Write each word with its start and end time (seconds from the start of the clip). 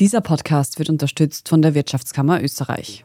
Dieser 0.00 0.22
Podcast 0.22 0.78
wird 0.78 0.88
unterstützt 0.88 1.50
von 1.50 1.60
der 1.60 1.74
Wirtschaftskammer 1.74 2.42
Österreich. 2.42 3.04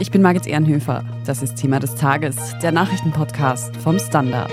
Ich 0.00 0.10
bin 0.10 0.20
Margit 0.20 0.48
Ehrenhöfer. 0.48 1.04
Das 1.24 1.40
ist 1.40 1.54
Thema 1.54 1.78
des 1.78 1.94
Tages, 1.94 2.34
der 2.60 2.72
Nachrichtenpodcast 2.72 3.76
vom 3.76 4.00
Standard. 4.00 4.50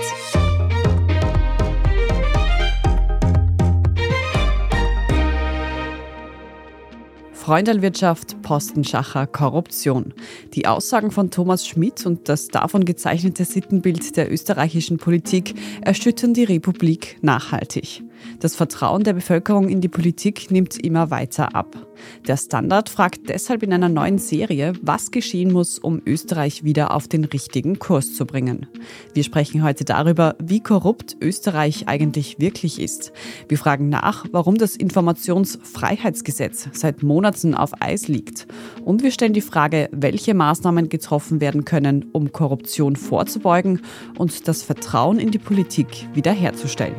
Freundelwirtschaft, 7.32 8.40
Postenschacher, 8.42 9.26
Korruption. 9.26 10.14
Die 10.54 10.68
Aussagen 10.68 11.10
von 11.10 11.32
Thomas 11.32 11.66
Schmidt 11.66 12.06
und 12.06 12.28
das 12.28 12.46
davon 12.46 12.84
gezeichnete 12.84 13.44
Sittenbild 13.44 14.16
der 14.16 14.30
österreichischen 14.30 14.98
Politik 14.98 15.56
erschüttern 15.80 16.34
die 16.34 16.44
Republik 16.44 17.18
nachhaltig. 17.20 18.04
Das 18.40 18.56
Vertrauen 18.56 19.04
der 19.04 19.12
Bevölkerung 19.12 19.68
in 19.68 19.80
die 19.80 19.88
Politik 19.88 20.50
nimmt 20.50 20.76
immer 20.82 21.10
weiter 21.10 21.54
ab. 21.54 21.86
Der 22.26 22.36
Standard 22.36 22.88
fragt 22.88 23.28
deshalb 23.28 23.62
in 23.62 23.72
einer 23.72 23.88
neuen 23.88 24.18
Serie, 24.18 24.72
was 24.82 25.10
geschehen 25.10 25.52
muss, 25.52 25.78
um 25.78 26.00
Österreich 26.06 26.64
wieder 26.64 26.94
auf 26.94 27.08
den 27.08 27.24
richtigen 27.24 27.78
Kurs 27.78 28.14
zu 28.14 28.26
bringen. 28.26 28.66
Wir 29.14 29.24
sprechen 29.24 29.62
heute 29.62 29.84
darüber, 29.84 30.36
wie 30.42 30.60
korrupt 30.60 31.16
Österreich 31.20 31.88
eigentlich 31.88 32.38
wirklich 32.38 32.80
ist. 32.80 33.12
Wir 33.48 33.58
fragen 33.58 33.88
nach, 33.88 34.24
warum 34.32 34.56
das 34.56 34.76
Informationsfreiheitsgesetz 34.76 36.68
seit 36.72 37.02
Monaten 37.02 37.54
auf 37.54 37.72
Eis 37.80 38.08
liegt. 38.08 38.46
Und 38.84 39.02
wir 39.02 39.10
stellen 39.10 39.32
die 39.32 39.40
Frage, 39.40 39.88
welche 39.92 40.34
Maßnahmen 40.34 40.88
getroffen 40.88 41.40
werden 41.40 41.64
können, 41.64 42.06
um 42.12 42.32
Korruption 42.32 42.96
vorzubeugen 42.96 43.82
und 44.18 44.48
das 44.48 44.62
Vertrauen 44.62 45.18
in 45.18 45.30
die 45.30 45.38
Politik 45.38 46.08
wiederherzustellen. 46.14 46.94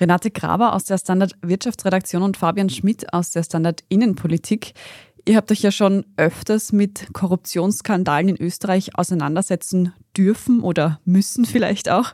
Renate 0.00 0.30
Graber 0.30 0.74
aus 0.74 0.84
der 0.84 0.98
Standard 0.98 1.32
Wirtschaftsredaktion 1.42 2.22
und 2.22 2.36
Fabian 2.36 2.70
Schmidt 2.70 3.12
aus 3.12 3.32
der 3.32 3.42
Standard 3.42 3.82
Innenpolitik. 3.88 4.72
Ihr 5.26 5.36
habt 5.36 5.50
euch 5.50 5.62
ja 5.62 5.70
schon 5.70 6.06
öfters 6.16 6.72
mit 6.72 7.12
Korruptionsskandalen 7.12 8.30
in 8.30 8.40
Österreich 8.40 8.96
auseinandersetzen 8.96 9.92
dürfen 10.16 10.60
oder 10.60 11.00
müssen 11.04 11.44
vielleicht 11.44 11.90
auch. 11.90 12.12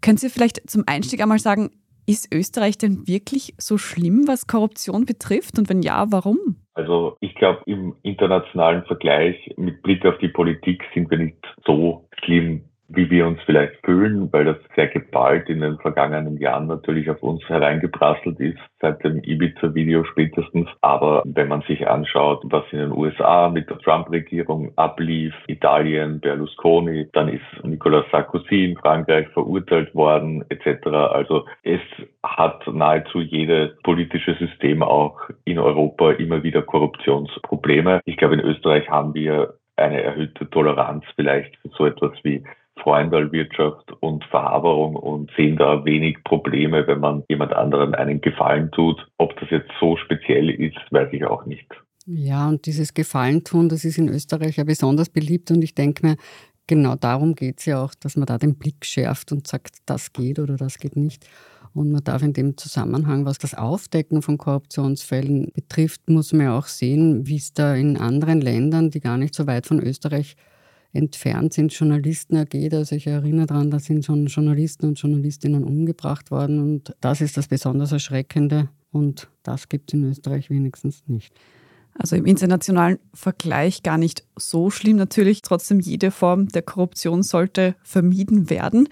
Können 0.00 0.18
Sie 0.18 0.28
vielleicht 0.28 0.70
zum 0.70 0.84
Einstieg 0.86 1.20
einmal 1.20 1.38
sagen, 1.38 1.70
ist 2.06 2.32
Österreich 2.32 2.78
denn 2.78 3.06
wirklich 3.08 3.54
so 3.58 3.78
schlimm, 3.78 4.28
was 4.28 4.46
Korruption 4.46 5.06
betrifft? 5.06 5.58
Und 5.58 5.68
wenn 5.68 5.82
ja, 5.82 6.06
warum? 6.12 6.38
Also 6.74 7.16
ich 7.20 7.34
glaube, 7.34 7.62
im 7.66 7.96
internationalen 8.02 8.84
Vergleich 8.84 9.52
mit 9.56 9.82
Blick 9.82 10.04
auf 10.04 10.18
die 10.18 10.28
Politik 10.28 10.84
sind 10.94 11.10
wir 11.10 11.18
nicht 11.18 11.42
so 11.66 12.06
schlimm 12.22 12.62
wie 12.88 13.10
wir 13.10 13.26
uns 13.26 13.40
vielleicht 13.44 13.84
fühlen, 13.84 14.32
weil 14.32 14.44
das 14.44 14.56
sehr 14.74 14.88
geballt 14.88 15.48
in 15.48 15.60
den 15.60 15.78
vergangenen 15.78 16.38
Jahren 16.38 16.66
natürlich 16.66 17.10
auf 17.10 17.22
uns 17.22 17.42
hereingeprasselt 17.48 18.38
ist, 18.40 18.58
seit 18.80 19.02
dem 19.02 19.22
Ibiza-Video 19.22 20.04
spätestens. 20.04 20.68
Aber 20.80 21.22
wenn 21.24 21.48
man 21.48 21.62
sich 21.62 21.88
anschaut, 21.88 22.42
was 22.44 22.64
in 22.70 22.78
den 22.78 22.92
USA 22.92 23.48
mit 23.48 23.68
der 23.68 23.78
Trump-Regierung 23.78 24.72
ablief, 24.76 25.34
Italien, 25.48 26.20
Berlusconi, 26.20 27.08
dann 27.12 27.28
ist 27.28 27.64
Nicolas 27.64 28.04
Sarkozy 28.10 28.64
in 28.64 28.76
Frankreich 28.76 29.28
verurteilt 29.28 29.94
worden, 29.94 30.44
etc. 30.48 30.86
Also 30.86 31.46
es 31.62 31.80
hat 32.22 32.66
nahezu 32.66 33.20
jedes 33.20 33.76
politische 33.82 34.34
System 34.34 34.82
auch 34.82 35.18
in 35.44 35.58
Europa 35.58 36.12
immer 36.12 36.42
wieder 36.42 36.62
Korruptionsprobleme. 36.62 38.00
Ich 38.04 38.16
glaube, 38.16 38.34
in 38.34 38.40
Österreich 38.40 38.88
haben 38.88 39.14
wir 39.14 39.54
eine 39.76 40.02
erhöhte 40.02 40.48
Toleranz 40.50 41.04
vielleicht 41.16 41.54
für 41.56 41.68
so 41.68 41.86
etwas 41.86 42.12
wie 42.22 42.42
Freundalwirtschaft 42.78 43.92
und 44.00 44.24
Verhaberung 44.24 44.96
und 44.96 45.30
sehen 45.36 45.56
da 45.56 45.84
wenig 45.84 46.22
Probleme, 46.24 46.86
wenn 46.86 47.00
man 47.00 47.24
jemand 47.28 47.52
anderen 47.52 47.94
einen 47.94 48.20
Gefallen 48.20 48.70
tut. 48.70 49.06
Ob 49.18 49.38
das 49.40 49.50
jetzt 49.50 49.70
so 49.80 49.96
speziell 49.96 50.50
ist, 50.50 50.78
weiß 50.90 51.08
ich 51.12 51.24
auch 51.24 51.46
nicht. 51.46 51.66
Ja, 52.06 52.48
und 52.48 52.66
dieses 52.66 52.94
Gefallen 52.94 53.42
tun, 53.42 53.68
das 53.68 53.84
ist 53.84 53.98
in 53.98 54.08
Österreich 54.08 54.56
ja 54.56 54.64
besonders 54.64 55.08
beliebt 55.08 55.50
und 55.50 55.62
ich 55.62 55.74
denke 55.74 56.06
mir, 56.06 56.16
genau 56.66 56.94
darum 56.94 57.34
geht 57.34 57.58
es 57.58 57.66
ja 57.66 57.82
auch, 57.82 57.94
dass 57.94 58.16
man 58.16 58.26
da 58.26 58.38
den 58.38 58.56
Blick 58.56 58.84
schärft 58.84 59.32
und 59.32 59.46
sagt, 59.46 59.78
das 59.86 60.12
geht 60.12 60.38
oder 60.38 60.56
das 60.56 60.78
geht 60.78 60.96
nicht. 60.96 61.26
Und 61.74 61.90
man 61.90 62.04
darf 62.04 62.22
in 62.22 62.32
dem 62.32 62.56
Zusammenhang, 62.56 63.26
was 63.26 63.38
das 63.38 63.54
Aufdecken 63.54 64.22
von 64.22 64.38
Korruptionsfällen 64.38 65.50
betrifft, 65.52 66.08
muss 66.08 66.32
man 66.32 66.46
ja 66.46 66.58
auch 66.58 66.68
sehen, 66.68 67.26
wie 67.26 67.36
es 67.36 67.52
da 67.52 67.74
in 67.74 67.98
anderen 67.98 68.40
Ländern, 68.40 68.90
die 68.90 69.00
gar 69.00 69.18
nicht 69.18 69.34
so 69.34 69.46
weit 69.46 69.66
von 69.66 69.82
Österreich 69.82 70.36
entfernt 70.96 71.52
sind, 71.52 71.72
Journalisten 71.72 72.36
ergeht. 72.36 72.74
Also 72.74 72.96
ich 72.96 73.06
erinnere 73.06 73.46
daran, 73.46 73.70
da 73.70 73.78
sind 73.78 74.04
schon 74.04 74.26
Journalisten 74.26 74.86
und 74.86 74.98
Journalistinnen 74.98 75.64
umgebracht 75.64 76.30
worden. 76.30 76.60
Und 76.60 76.94
das 77.00 77.20
ist 77.20 77.36
das 77.36 77.48
besonders 77.48 77.92
Erschreckende. 77.92 78.68
Und 78.90 79.28
das 79.42 79.68
gibt 79.68 79.90
es 79.90 79.94
in 79.94 80.04
Österreich 80.04 80.50
wenigstens 80.50 81.04
nicht. 81.06 81.32
Also 81.98 82.16
im 82.16 82.26
internationalen 82.26 82.98
Vergleich 83.14 83.82
gar 83.82 83.98
nicht 83.98 84.24
so 84.36 84.70
schlimm 84.70 84.96
natürlich. 84.96 85.42
Trotzdem, 85.42 85.80
jede 85.80 86.10
Form 86.10 86.48
der 86.48 86.62
Korruption 86.62 87.22
sollte 87.22 87.74
vermieden 87.82 88.50
werden. 88.50 88.88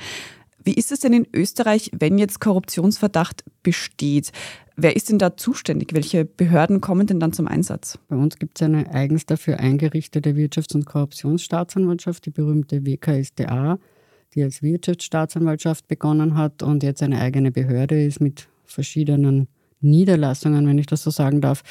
Wie 0.62 0.75
ist 0.75 0.93
es 0.93 1.00
denn 1.00 1.12
in 1.12 1.26
Österreich, 1.34 1.91
wenn 1.93 2.16
jetzt 2.16 2.41
Korruptionsverdacht 2.41 3.44
besteht? 3.62 4.32
Wer 4.77 4.97
ist 4.97 5.09
denn 5.09 5.19
da 5.19 5.37
zuständig? 5.37 5.95
Welche 5.95 6.25
Behörden 6.25 6.81
kommen 6.81 7.07
denn 7.07 7.21
dann 7.21 7.33
zum 7.33 7.47
Einsatz? 7.47 7.99
Bei 8.09 8.17
uns 8.17 8.39
gibt 8.39 8.59
es 8.59 8.65
eine 8.65 8.91
eigens 8.93 9.25
dafür 9.25 9.61
eingerichtete 9.61 10.31
Wirtschafts- 10.31 10.75
und 10.75 10.85
Korruptionsstaatsanwaltschaft, 10.85 12.27
die 12.27 12.31
berühmte 12.31 12.85
WKSDA, 12.85 13.79
die 14.35 14.43
als 14.43 14.62
Wirtschaftsstaatsanwaltschaft 14.62 15.87
begonnen 15.87 16.37
hat 16.37 16.65
und 16.65 16.83
jetzt 16.83 17.05
eine 17.05 17.21
eigene 17.21 17.53
Behörde 17.53 18.03
ist 18.03 18.21
mit 18.21 18.49
verschiedenen 18.65 19.47
Niederlassungen, 19.81 20.67
wenn 20.67 20.79
ich 20.79 20.87
das 20.87 21.05
so 21.05 21.11
sagen 21.11 21.41
darf 21.41 21.62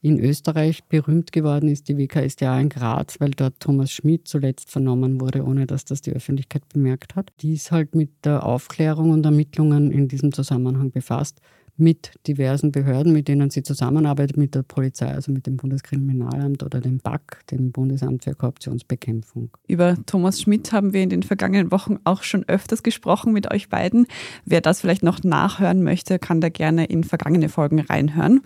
in 0.00 0.20
Österreich 0.20 0.84
berühmt 0.84 1.32
geworden 1.32 1.68
ist 1.68 1.88
die 1.88 1.98
WKSDA 1.98 2.60
in 2.60 2.68
Graz, 2.68 3.18
weil 3.20 3.30
dort 3.30 3.58
Thomas 3.58 3.90
Schmidt 3.90 4.28
zuletzt 4.28 4.70
vernommen 4.70 5.20
wurde, 5.20 5.44
ohne 5.44 5.66
dass 5.66 5.84
das 5.84 6.02
die 6.02 6.12
Öffentlichkeit 6.12 6.68
bemerkt 6.68 7.16
hat. 7.16 7.32
Die 7.40 7.54
ist 7.54 7.72
halt 7.72 7.94
mit 7.94 8.10
der 8.24 8.44
Aufklärung 8.44 9.10
und 9.10 9.24
Ermittlungen 9.24 9.90
in 9.90 10.06
diesem 10.06 10.32
Zusammenhang 10.32 10.92
befasst 10.92 11.40
mit 11.78 12.12
diversen 12.26 12.72
Behörden, 12.72 13.12
mit 13.12 13.28
denen 13.28 13.50
sie 13.50 13.62
zusammenarbeitet, 13.62 14.36
mit 14.36 14.54
der 14.54 14.62
Polizei, 14.62 15.06
also 15.06 15.32
mit 15.32 15.46
dem 15.46 15.56
Bundeskriminalamt 15.56 16.62
oder 16.62 16.80
dem 16.80 16.98
BAK, 16.98 17.46
dem 17.50 17.70
Bundesamt 17.70 18.24
für 18.24 18.34
Korruptionsbekämpfung. 18.34 19.50
Über 19.68 19.96
Thomas 20.04 20.40
Schmidt 20.40 20.72
haben 20.72 20.92
wir 20.92 21.02
in 21.02 21.10
den 21.10 21.22
vergangenen 21.22 21.70
Wochen 21.70 21.98
auch 22.04 22.24
schon 22.24 22.44
öfters 22.48 22.82
gesprochen 22.82 23.32
mit 23.32 23.50
euch 23.52 23.68
beiden. 23.68 24.06
Wer 24.44 24.60
das 24.60 24.80
vielleicht 24.80 25.04
noch 25.04 25.22
nachhören 25.22 25.82
möchte, 25.82 26.18
kann 26.18 26.40
da 26.40 26.48
gerne 26.48 26.84
in 26.86 27.04
vergangene 27.04 27.48
Folgen 27.48 27.80
reinhören. 27.80 28.42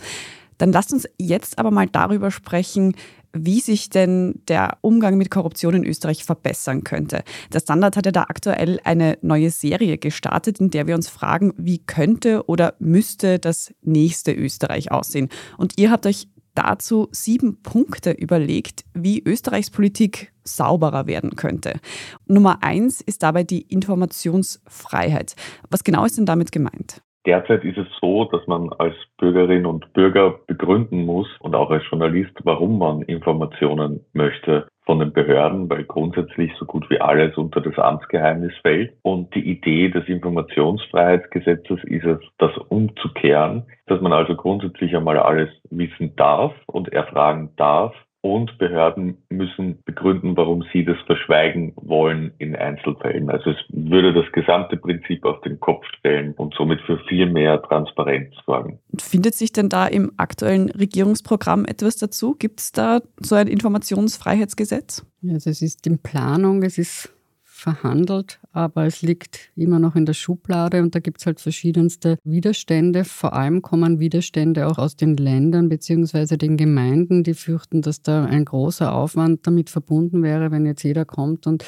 Dann 0.58 0.70
lasst 0.70 0.92
uns 0.92 1.08
jetzt 1.18 1.58
aber 1.58 1.70
mal 1.70 1.88
darüber 1.88 2.30
sprechen, 2.30 2.94
wie 3.32 3.60
sich 3.60 3.90
denn 3.90 4.40
der 4.48 4.78
Umgang 4.80 5.16
mit 5.16 5.30
Korruption 5.30 5.74
in 5.74 5.84
Österreich 5.84 6.24
verbessern 6.24 6.84
könnte. 6.84 7.22
Der 7.52 7.60
Standard 7.60 7.96
hat 7.96 8.06
ja 8.06 8.12
da 8.12 8.22
aktuell 8.22 8.80
eine 8.84 9.18
neue 9.22 9.50
Serie 9.50 9.98
gestartet, 9.98 10.60
in 10.60 10.70
der 10.70 10.86
wir 10.86 10.94
uns 10.94 11.08
fragen, 11.08 11.52
wie 11.56 11.78
könnte 11.78 12.46
oder 12.46 12.74
müsste 12.78 13.38
das 13.38 13.72
nächste 13.82 14.32
Österreich 14.32 14.90
aussehen. 14.92 15.28
Und 15.56 15.78
ihr 15.78 15.90
habt 15.90 16.06
euch 16.06 16.28
dazu 16.54 17.08
sieben 17.12 17.62
Punkte 17.62 18.10
überlegt, 18.10 18.84
wie 18.94 19.22
Österreichs 19.24 19.70
Politik 19.70 20.32
sauberer 20.44 21.06
werden 21.06 21.36
könnte. 21.36 21.80
Nummer 22.26 22.62
eins 22.62 23.00
ist 23.00 23.22
dabei 23.22 23.44
die 23.44 23.62
Informationsfreiheit. 23.62 25.34
Was 25.70 25.84
genau 25.84 26.04
ist 26.04 26.18
denn 26.18 26.26
damit 26.26 26.52
gemeint? 26.52 27.02
Derzeit 27.24 27.64
ist 27.64 27.78
es 27.78 27.86
so, 28.00 28.24
dass 28.24 28.46
man 28.48 28.72
als 28.78 28.96
Bürgerin 29.16 29.64
und 29.64 29.92
Bürger 29.92 30.40
begründen 30.46 31.06
muss 31.06 31.28
und 31.38 31.54
auch 31.54 31.70
als 31.70 31.84
Journalist, 31.88 32.32
warum 32.42 32.78
man 32.78 33.02
Informationen 33.02 34.04
möchte 34.12 34.66
von 34.84 34.98
den 34.98 35.12
Behörden, 35.12 35.70
weil 35.70 35.84
grundsätzlich 35.84 36.52
so 36.58 36.64
gut 36.64 36.90
wie 36.90 37.00
alles 37.00 37.36
unter 37.36 37.60
das 37.60 37.78
Amtsgeheimnis 37.78 38.52
fällt. 38.62 38.94
Und 39.02 39.32
die 39.36 39.48
Idee 39.48 39.88
des 39.88 40.08
Informationsfreiheitsgesetzes 40.08 41.84
ist 41.84 42.04
es, 42.04 42.18
das 42.38 42.56
umzukehren, 42.68 43.66
dass 43.86 44.00
man 44.00 44.12
also 44.12 44.34
grundsätzlich 44.34 44.96
einmal 44.96 45.18
alles 45.18 45.50
wissen 45.70 46.16
darf 46.16 46.52
und 46.66 46.92
erfragen 46.92 47.50
darf 47.56 47.94
und 48.22 48.56
Behörden 48.58 49.18
müssen 49.30 49.82
begründen, 49.84 50.36
warum 50.36 50.64
sie 50.72 50.84
das 50.84 50.96
verschweigen 51.06 51.72
wollen 51.76 52.32
in 52.38 52.54
Einzelfällen. 52.54 53.28
Also 53.28 53.50
es 53.50 53.56
würde 53.68 54.14
das 54.14 54.30
gesamte 54.32 54.76
Prinzip 54.76 55.24
auf 55.24 55.40
den 55.42 55.58
Kopf 55.58 55.84
stellen 55.98 56.32
und 56.34 56.54
somit 56.54 56.80
für 56.82 56.98
viel 57.08 57.26
mehr 57.26 57.60
Transparenz 57.62 58.32
sorgen. 58.46 58.78
Findet 58.98 59.34
sich 59.34 59.52
denn 59.52 59.68
da 59.68 59.86
im 59.86 60.12
aktuellen 60.16 60.70
Regierungsprogramm 60.70 61.64
etwas 61.64 61.96
dazu? 61.96 62.36
Gibt 62.38 62.60
es 62.60 62.72
da 62.72 63.00
so 63.20 63.34
ein 63.34 63.48
Informationsfreiheitsgesetz? 63.48 65.04
Also 65.28 65.50
es 65.50 65.60
ist 65.60 65.86
in 65.86 65.98
Planung, 66.00 66.62
es 66.62 66.78
ist 66.78 67.12
verhandelt, 67.42 68.40
aber 68.52 68.86
es 68.86 69.02
liegt 69.02 69.50
immer 69.56 69.78
noch 69.78 69.96
in 69.96 70.06
der 70.06 70.12
Schublade 70.12 70.82
und 70.82 70.94
da 70.94 71.00
gibt 71.00 71.20
es 71.20 71.26
halt 71.26 71.40
verschiedenste 71.40 72.18
Widerstände. 72.24 73.04
Vor 73.04 73.32
allem 73.32 73.62
kommen 73.62 73.98
Widerstände 73.98 74.66
auch 74.66 74.78
aus 74.78 74.96
den 74.96 75.16
Ländern 75.16 75.68
bzw. 75.68 76.36
den 76.36 76.56
Gemeinden, 76.56 77.24
die 77.24 77.34
fürchten, 77.34 77.82
dass 77.82 78.02
da 78.02 78.24
ein 78.24 78.44
großer 78.44 78.92
Aufwand 78.92 79.46
damit 79.46 79.70
verbunden 79.70 80.22
wäre, 80.22 80.50
wenn 80.50 80.66
jetzt 80.66 80.82
jeder 80.82 81.04
kommt 81.04 81.46
und 81.46 81.64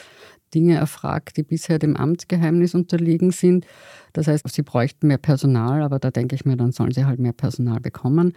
Dinge 0.54 0.76
erfragt, 0.76 1.36
die 1.36 1.42
bisher 1.42 1.78
dem 1.78 1.96
Amtsgeheimnis 1.96 2.74
unterliegen 2.74 3.32
sind. 3.32 3.66
Das 4.12 4.28
heißt, 4.28 4.48
sie 4.48 4.62
bräuchten 4.62 5.08
mehr 5.08 5.18
Personal, 5.18 5.82
aber 5.82 5.98
da 5.98 6.10
denke 6.10 6.36
ich 6.36 6.44
mir, 6.44 6.56
dann 6.56 6.70
sollen 6.70 6.92
sie 6.92 7.04
halt 7.04 7.18
mehr 7.18 7.32
Personal 7.32 7.80
bekommen. 7.80 8.34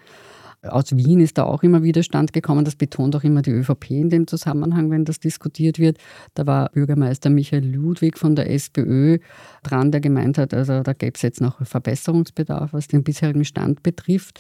Aus 0.68 0.96
Wien 0.96 1.20
ist 1.20 1.38
da 1.38 1.44
auch 1.44 1.64
immer 1.64 1.84
Widerstand 1.84 2.34
gekommen. 2.34 2.66
Das 2.66 2.76
betont 2.76 3.16
auch 3.16 3.24
immer 3.24 3.42
die 3.42 3.52
ÖVP 3.52 3.92
in 3.92 4.10
dem 4.10 4.28
Zusammenhang, 4.28 4.90
wenn 4.92 5.06
das 5.06 5.20
diskutiert 5.20 5.80
wird. 5.80 5.98
Da 6.34 6.46
war 6.46 6.70
Bürgermeister 6.70 7.30
Michael 7.30 7.66
Ludwig 7.66 8.18
von 8.18 8.36
der 8.36 8.50
SPÖ 8.52 9.20
dran, 9.64 9.92
der 9.92 10.02
gemeint 10.02 10.38
hat, 10.38 10.54
also 10.54 10.82
da 10.82 10.94
gäbe 10.94 11.14
es 11.16 11.22
jetzt 11.22 11.42
noch 11.42 11.66
Verbesserungsbedarf, 11.66 12.74
was 12.74 12.88
den 12.88 13.04
bisherigen 13.04 13.46
Stand 13.46 13.84
betrifft. 13.84 14.40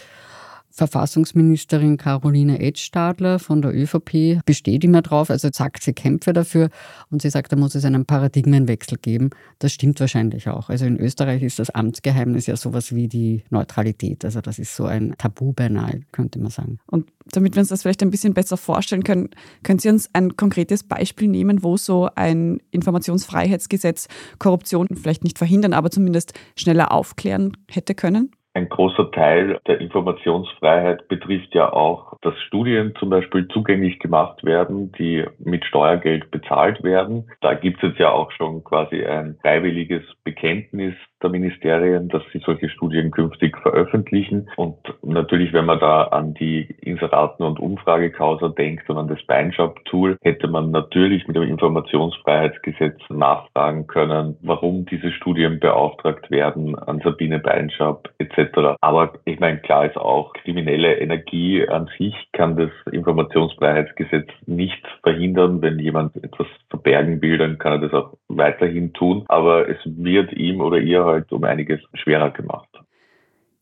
Verfassungsministerin 0.78 1.98
Caroline 1.98 2.60
Edstadler 2.60 3.40
von 3.40 3.64
der 3.64 3.74
ÖVP 3.74 4.46
besteht 4.46 4.84
immer 4.84 5.02
drauf, 5.02 5.32
also 5.32 5.50
sagt, 5.52 5.82
sie 5.82 5.94
kämpfe 5.94 6.34
dafür 6.34 6.70
und 7.10 7.24
sie 7.24 7.32
sagt, 7.32 7.52
da 7.52 7.56
muss 7.56 7.74
es 7.74 7.84
einen 7.84 8.06
Paradigmenwechsel 8.06 9.00
geben. 9.00 9.32
Das 9.58 9.74
stimmt 9.74 10.00
wahrscheinlich 10.00 10.48
auch. 10.50 10.70
Also 10.70 10.86
in 10.86 11.00
Österreich 11.00 11.42
ist 11.42 11.58
das 11.58 11.72
Amtsgeheimnis 11.72 12.46
ja 12.46 12.56
sowas 12.56 12.94
wie 12.94 13.08
die 13.08 13.44
Neutralität. 13.50 14.24
Also 14.24 14.40
das 14.40 14.60
ist 14.60 14.76
so 14.76 14.86
ein 14.86 15.16
Tabu 15.18 15.52
beinahe, 15.52 16.02
könnte 16.12 16.38
man 16.38 16.52
sagen. 16.52 16.78
Und 16.86 17.12
damit 17.32 17.56
wir 17.56 17.62
uns 17.62 17.70
das 17.70 17.82
vielleicht 17.82 18.04
ein 18.04 18.12
bisschen 18.12 18.36
besser 18.36 18.56
vorstellen 18.56 19.04
können, 19.04 19.30
können 19.64 19.80
Sie 19.80 19.90
uns 19.90 20.10
ein 20.14 20.38
konkretes 20.38 20.84
Beispiel 20.84 21.28
nehmen, 21.28 21.64
wo 21.64 21.78
so 21.78 22.08
ein 22.14 22.62
Informationsfreiheitsgesetz 22.70 24.08
Korruption 24.38 24.88
vielleicht 24.94 25.24
nicht 25.24 25.40
verhindern, 25.40 25.74
aber 25.74 25.90
zumindest 25.90 26.34
schneller 26.56 26.92
aufklären 26.92 27.58
hätte 27.68 27.96
können? 27.96 28.32
Ein 28.58 28.70
großer 28.70 29.12
Teil 29.12 29.60
der 29.68 29.80
Informationsfreiheit 29.80 31.08
betrifft 31.10 31.54
ja 31.54 31.72
auch, 31.72 32.18
dass 32.24 32.34
Studien 32.48 32.96
zum 32.98 33.12
Beispiel 33.12 33.48
zugänglich 33.50 34.00
gemacht 34.00 34.44
werden, 34.44 34.92
die 34.94 35.24
mit 35.38 35.64
Steuergeld 35.64 36.32
bezahlt 36.32 36.84
werden. 36.84 37.30
Da 37.42 37.54
gibt 37.54 37.78
es 37.78 37.90
jetzt 37.90 38.00
ja 38.00 38.10
auch 38.10 38.32
schon 38.32 38.64
quasi 38.64 39.06
ein 39.06 39.38
freiwilliges 39.44 40.02
Bekenntnis 40.24 40.96
der 41.22 41.30
Ministerien, 41.30 42.10
dass 42.10 42.24
sie 42.32 42.40
solche 42.40 42.70
Studien 42.70 43.12
künftig 43.12 43.58
veröffentlichen. 43.58 44.50
Und 44.56 44.78
natürlich, 45.04 45.54
wenn 45.54 45.66
man 45.66 45.80
da 45.80 46.04
an 46.06 46.34
die 46.34 46.76
Inseraten- 46.82 47.44
und 47.44 47.60
Umfragekausa 47.60 48.50
denkt 48.50 48.90
und 48.90 48.98
an 48.98 49.08
das 49.08 49.24
Beinshop-Tool, 49.26 50.18
hätte 50.22 50.48
man 50.48 50.72
natürlich 50.72 51.28
mit 51.28 51.36
dem 51.36 51.44
Informationsfreiheitsgesetz 51.44 53.00
nachfragen 53.10 53.88
können, 53.88 54.38
warum 54.42 54.86
diese 54.86 55.12
Studien 55.12 55.60
beauftragt 55.60 56.30
werden 56.30 56.78
an 56.78 57.02
Sabine 57.04 57.40
Beinshop 57.40 58.10
etc. 58.20 58.47
Aber 58.82 59.14
ich 59.26 59.40
meine, 59.40 59.60
klar 59.60 59.86
ist 59.86 59.98
auch, 59.98 60.34
kriminelle 60.34 61.00
Energie 61.00 61.68
an 61.68 61.90
sich 61.98 62.14
kann 62.34 62.56
das 62.56 62.72
Informationsfreiheitsgesetz 62.92 64.28
nicht 64.46 64.82
verhindern. 65.04 65.62
Wenn 65.62 65.80
jemand 65.80 66.16
etwas 66.18 66.48
verbergen 66.70 67.22
will, 67.22 67.38
dann 67.38 67.58
kann 67.58 67.74
er 67.74 67.80
das 67.80 67.94
auch 67.94 68.14
weiterhin 68.28 68.94
tun. 68.94 69.26
Aber 69.28 69.68
es 69.68 69.78
wird 69.86 70.34
ihm 70.34 70.62
oder 70.62 70.78
ihr 70.78 71.06
halt 71.06 71.32
um 71.32 71.44
einiges 71.44 71.80
schwerer 71.94 72.32
gemacht. 72.32 72.70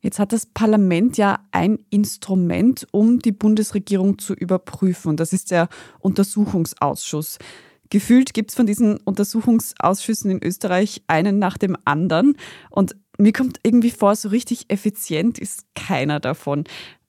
Jetzt 0.02 0.20
hat 0.20 0.34
das 0.34 0.46
Parlament 0.46 1.18
ja 1.18 1.40
ein 1.52 1.80
Instrument, 1.90 2.86
um 2.92 3.18
die 3.18 3.32
Bundesregierung 3.32 4.20
zu 4.20 4.36
überprüfen. 4.36 5.18
Das 5.18 5.34
ist 5.34 5.50
der 5.50 5.68
Untersuchungsausschuss. 6.00 7.40
Gefühlt 7.90 8.34
gibt 8.34 8.52
es 8.52 8.56
von 8.56 8.66
diesen 8.66 8.98
Untersuchungsausschüssen 8.98 10.32
in 10.32 10.44
Österreich 10.44 11.04
einen 11.08 11.40
nach 11.40 11.58
dem 11.58 11.78
anderen. 11.86 12.36
Und 12.70 12.96
mir 13.18 13.32
kommt 13.32 13.60
irgendwie 13.64 13.92
vor, 13.92 14.16
so 14.16 14.30
richtig 14.30 14.66
effizient 14.70 15.40
ist 15.40 15.66
keiner 15.76 16.20
davon. 16.20 16.66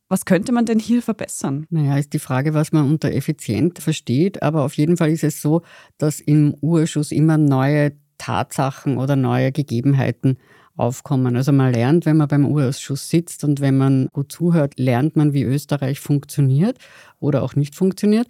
Was 0.08 0.24
könnte 0.24 0.52
man 0.52 0.66
denn 0.66 0.78
hier 0.78 1.02
verbessern? 1.02 1.66
Naja, 1.68 1.98
ist 1.98 2.12
die 2.12 2.20
Frage, 2.20 2.54
was 2.54 2.70
man 2.70 2.88
unter 2.88 3.10
effizient 3.12 3.80
versteht. 3.80 4.42
Aber 4.42 4.62
auf 4.62 4.74
jeden 4.74 4.96
Fall 4.96 5.10
ist 5.10 5.24
es 5.24 5.42
so, 5.42 5.62
dass 5.98 6.20
im 6.20 6.54
Urschuss 6.60 7.10
immer 7.10 7.38
neue 7.38 7.92
Tatsachen 8.18 8.98
oder 8.98 9.16
neue 9.16 9.50
Gegebenheiten 9.50 10.38
aufkommen. 10.76 11.36
Also 11.36 11.52
man 11.52 11.72
lernt, 11.72 12.06
wenn 12.06 12.18
man 12.18 12.28
beim 12.28 12.44
Urausschuss 12.44 13.08
sitzt 13.08 13.44
und 13.44 13.60
wenn 13.60 13.76
man 13.76 14.08
gut 14.12 14.30
zuhört, 14.30 14.78
lernt 14.78 15.16
man, 15.16 15.32
wie 15.32 15.42
Österreich 15.42 16.00
funktioniert 16.00 16.78
oder 17.18 17.42
auch 17.42 17.56
nicht 17.56 17.74
funktioniert. 17.74 18.28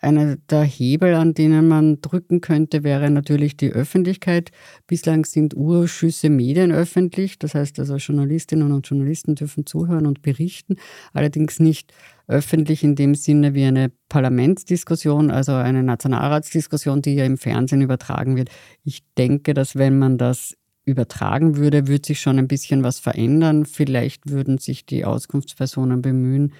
Einer 0.00 0.36
der 0.50 0.62
Hebel, 0.62 1.14
an 1.14 1.32
denen 1.32 1.68
man 1.68 2.02
drücken 2.02 2.42
könnte, 2.42 2.84
wäre 2.84 3.10
natürlich 3.10 3.56
die 3.56 3.72
Öffentlichkeit. 3.72 4.50
Bislang 4.86 5.24
sind 5.24 5.56
Urschüsse 5.56 6.28
medienöffentlich, 6.28 7.38
das 7.38 7.54
heißt 7.54 7.78
also 7.78 7.96
Journalistinnen 7.96 8.72
und 8.72 8.86
Journalisten 8.86 9.36
dürfen 9.36 9.64
zuhören 9.64 10.06
und 10.06 10.20
berichten, 10.20 10.76
allerdings 11.14 11.60
nicht 11.60 11.94
öffentlich 12.28 12.84
in 12.84 12.94
dem 12.94 13.14
Sinne 13.14 13.54
wie 13.54 13.64
eine 13.64 13.90
Parlamentsdiskussion, 14.10 15.30
also 15.30 15.52
eine 15.52 15.82
Nationalratsdiskussion, 15.82 17.00
die 17.00 17.14
ja 17.14 17.24
im 17.24 17.38
Fernsehen 17.38 17.80
übertragen 17.80 18.36
wird. 18.36 18.50
Ich 18.84 19.02
denke, 19.16 19.54
dass 19.54 19.76
wenn 19.76 19.98
man 19.98 20.18
das 20.18 20.56
übertragen 20.84 21.56
würde, 21.56 21.88
würde 21.88 22.06
sich 22.06 22.20
schon 22.20 22.38
ein 22.38 22.48
bisschen 22.48 22.84
was 22.84 22.98
verändern. 22.98 23.64
Vielleicht 23.64 24.30
würden 24.30 24.58
sich 24.58 24.86
die 24.86 25.04
Auskunftspersonen 25.04 26.02
bemühen, 26.02 26.52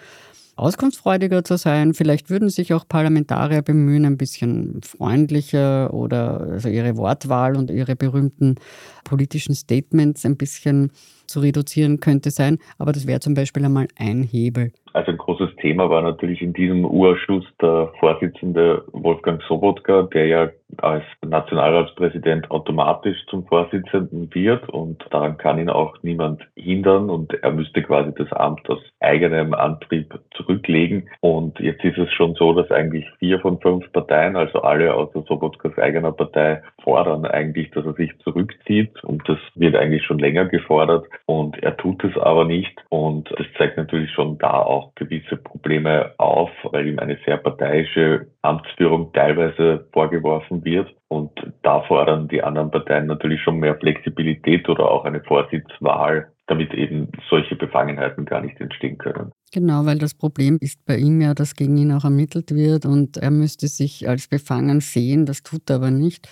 auskunftsfreudiger 0.57 1.45
zu 1.45 1.57
sein. 1.59 1.95
Vielleicht 1.95 2.31
würden 2.31 2.49
sich 2.49 2.73
auch 2.75 2.89
Parlamentarier 2.89 3.63
bemühen, 3.63 4.05
ein 4.05 4.17
bisschen 4.17 4.81
freundlicher 4.83 5.93
oder 5.93 6.41
also 6.41 6.69
ihre 6.69 6.97
Wortwahl 6.97 7.57
und 7.57 7.71
ihre 7.71 7.95
berühmten 7.95 8.57
politischen 9.05 9.55
Statements 9.55 10.25
ein 10.25 10.37
bisschen 10.37 10.91
zu 11.27 11.41
reduzieren 11.41 12.01
könnte 12.01 12.31
sein. 12.31 12.59
Aber 12.79 12.93
das 12.93 13.07
wäre 13.07 13.21
zum 13.21 13.35
Beispiel 13.35 13.65
einmal 13.65 13.89
ein 13.99 14.23
Hebel. 14.23 14.73
Also 14.97 15.11
ein 15.11 15.19
großes 15.19 15.55
Thema 15.57 15.91
war 15.91 16.01
natürlich 16.01 16.41
in 16.41 16.55
diesem 16.55 16.87
Urschuss 16.87 17.45
der 17.61 17.93
Vorsitzende 18.01 18.83
Wolfgang 18.93 19.43
Sobotka, 19.43 20.09
der 20.15 20.27
ja 20.27 20.49
als 20.79 21.05
Nationalratspräsident 21.23 22.51
automatisch 22.51 23.19
zum 23.29 23.47
Vorsitzenden 23.47 24.35
wird 24.35 24.69
und 24.71 25.05
daran 25.11 25.37
kann 25.37 25.59
ihn 25.59 25.69
auch 25.69 25.97
niemand 26.03 26.43
hindern 26.57 27.11
und 27.11 27.35
er 27.43 27.53
müsste 27.53 27.83
quasi 27.83 28.13
das 28.17 28.33
Amt 28.33 28.69
aus 28.71 28.81
eigenem 29.01 29.53
Antrieb 29.53 30.19
zurücklegen. 30.35 31.09
Und 31.21 31.61
jetzt 31.61 31.85
ist 31.85 31.99
es 31.99 32.11
schon 32.13 32.35
so, 32.35 32.55
dass 32.55 32.71
eigentlich 32.71 33.05
vier 33.19 33.39
von 33.41 33.61
fünf 33.61 33.91
Parteien, 33.93 34.35
also 34.35 34.63
alle 34.63 34.95
außer 34.95 35.23
Sobotkas 35.29 35.77
eigener 35.79 36.13
Partei, 36.13 36.63
fordern 36.87 37.27
eigentlich, 37.27 37.73
dass 37.73 37.85
er 37.85 37.95
sich 37.95 38.17
zurückzieht 38.21 39.03
und 39.03 39.29
das 39.29 39.39
wird 39.57 39.75
eigentlich 39.75 40.05
schon 40.05 40.21
länger 40.21 40.45
gefordert 40.45 41.05
und 41.27 41.61
er 41.61 41.77
tut 41.77 42.05
es 42.05 42.17
aber 42.17 42.45
nicht 42.45 42.81
und 42.91 43.29
das 43.37 43.47
zeigt 43.59 43.77
natürlich 43.77 44.13
schon 44.13 44.39
da 44.39 44.61
auch 44.63 44.95
gewisse 44.95 45.37
Probleme 45.37 46.13
auf, 46.19 46.51
weil 46.71 46.87
ihm 46.87 47.01
eine 47.01 47.19
sehr 47.27 47.39
parteiische 47.39 48.29
Amtsführung 48.43 49.13
teilweise 49.13 49.89
vorgeworfen 49.93 50.65
wird 50.65 50.89
und 51.09 51.33
da 51.63 51.83
fordern 51.83 52.29
die 52.29 52.45
anderen 52.45 52.71
Parteien 52.71 53.07
natürlich 53.07 53.43
schon 53.43 53.59
mehr 53.59 53.77
Flexibilität 53.77 54.69
oder 54.69 54.89
auch 54.89 55.05
eine 55.05 55.21
Vorsitzwahl, 55.25 56.31
damit 56.47 56.73
eben 56.73 57.09
solche 57.29 57.57
Befangenheiten 57.57 58.27
gar 58.27 58.43
nicht 58.43 58.61
entstehen 58.61 58.97
können. 58.99 59.33
Genau, 59.53 59.87
weil 59.87 59.99
das 59.99 60.15
Problem 60.15 60.59
ist 60.61 60.85
bei 60.85 60.97
ihm 60.99 61.21
ja, 61.21 61.35
dass 61.35 61.57
gegen 61.57 61.77
ihn 61.77 61.91
auch 61.91 62.05
ermittelt 62.05 62.55
wird 62.55 62.87
und 62.87 63.17
er 63.17 63.33
müsste 63.33 63.67
sich 63.67 64.09
als 64.09 64.29
befangen 64.29 64.81
sehen, 64.81 65.27
das 65.27 65.43
tut 65.43 65.69
er 65.69 65.77
aber 65.77 65.91
nicht. 65.91 66.29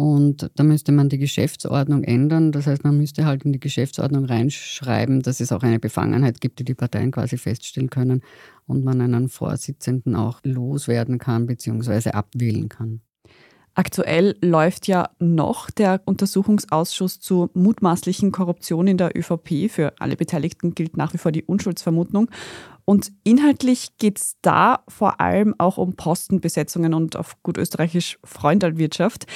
Und 0.00 0.50
da 0.54 0.64
müsste 0.64 0.92
man 0.92 1.10
die 1.10 1.18
Geschäftsordnung 1.18 2.04
ändern. 2.04 2.52
Das 2.52 2.66
heißt, 2.66 2.84
man 2.84 2.96
müsste 2.96 3.26
halt 3.26 3.42
in 3.42 3.52
die 3.52 3.60
Geschäftsordnung 3.60 4.24
reinschreiben, 4.24 5.20
dass 5.20 5.40
es 5.40 5.52
auch 5.52 5.62
eine 5.62 5.78
Befangenheit 5.78 6.40
gibt, 6.40 6.58
die 6.58 6.64
die 6.64 6.74
Parteien 6.74 7.10
quasi 7.10 7.36
feststellen 7.36 7.90
können 7.90 8.22
und 8.66 8.82
man 8.82 9.02
einen 9.02 9.28
Vorsitzenden 9.28 10.16
auch 10.16 10.40
loswerden 10.42 11.18
kann 11.18 11.44
bzw. 11.44 12.12
abwählen 12.12 12.70
kann. 12.70 13.02
Aktuell 13.74 14.36
läuft 14.40 14.88
ja 14.88 15.10
noch 15.18 15.70
der 15.70 16.00
Untersuchungsausschuss 16.06 17.20
zur 17.20 17.50
mutmaßlichen 17.52 18.32
Korruption 18.32 18.86
in 18.86 18.96
der 18.96 19.14
ÖVP. 19.14 19.70
Für 19.70 19.92
alle 19.98 20.16
Beteiligten 20.16 20.74
gilt 20.74 20.96
nach 20.96 21.12
wie 21.12 21.18
vor 21.18 21.30
die 21.30 21.44
Unschuldsvermutung. 21.44 22.30
Und 22.86 23.12
inhaltlich 23.22 23.98
geht 23.98 24.18
es 24.18 24.36
da 24.40 24.82
vor 24.88 25.20
allem 25.20 25.54
auch 25.58 25.76
um 25.76 25.94
Postenbesetzungen 25.94 26.94
und 26.94 27.16
auf 27.16 27.36
gut 27.42 27.58
österreichisch 27.58 28.18
Freundalwirtschaft. 28.24 29.26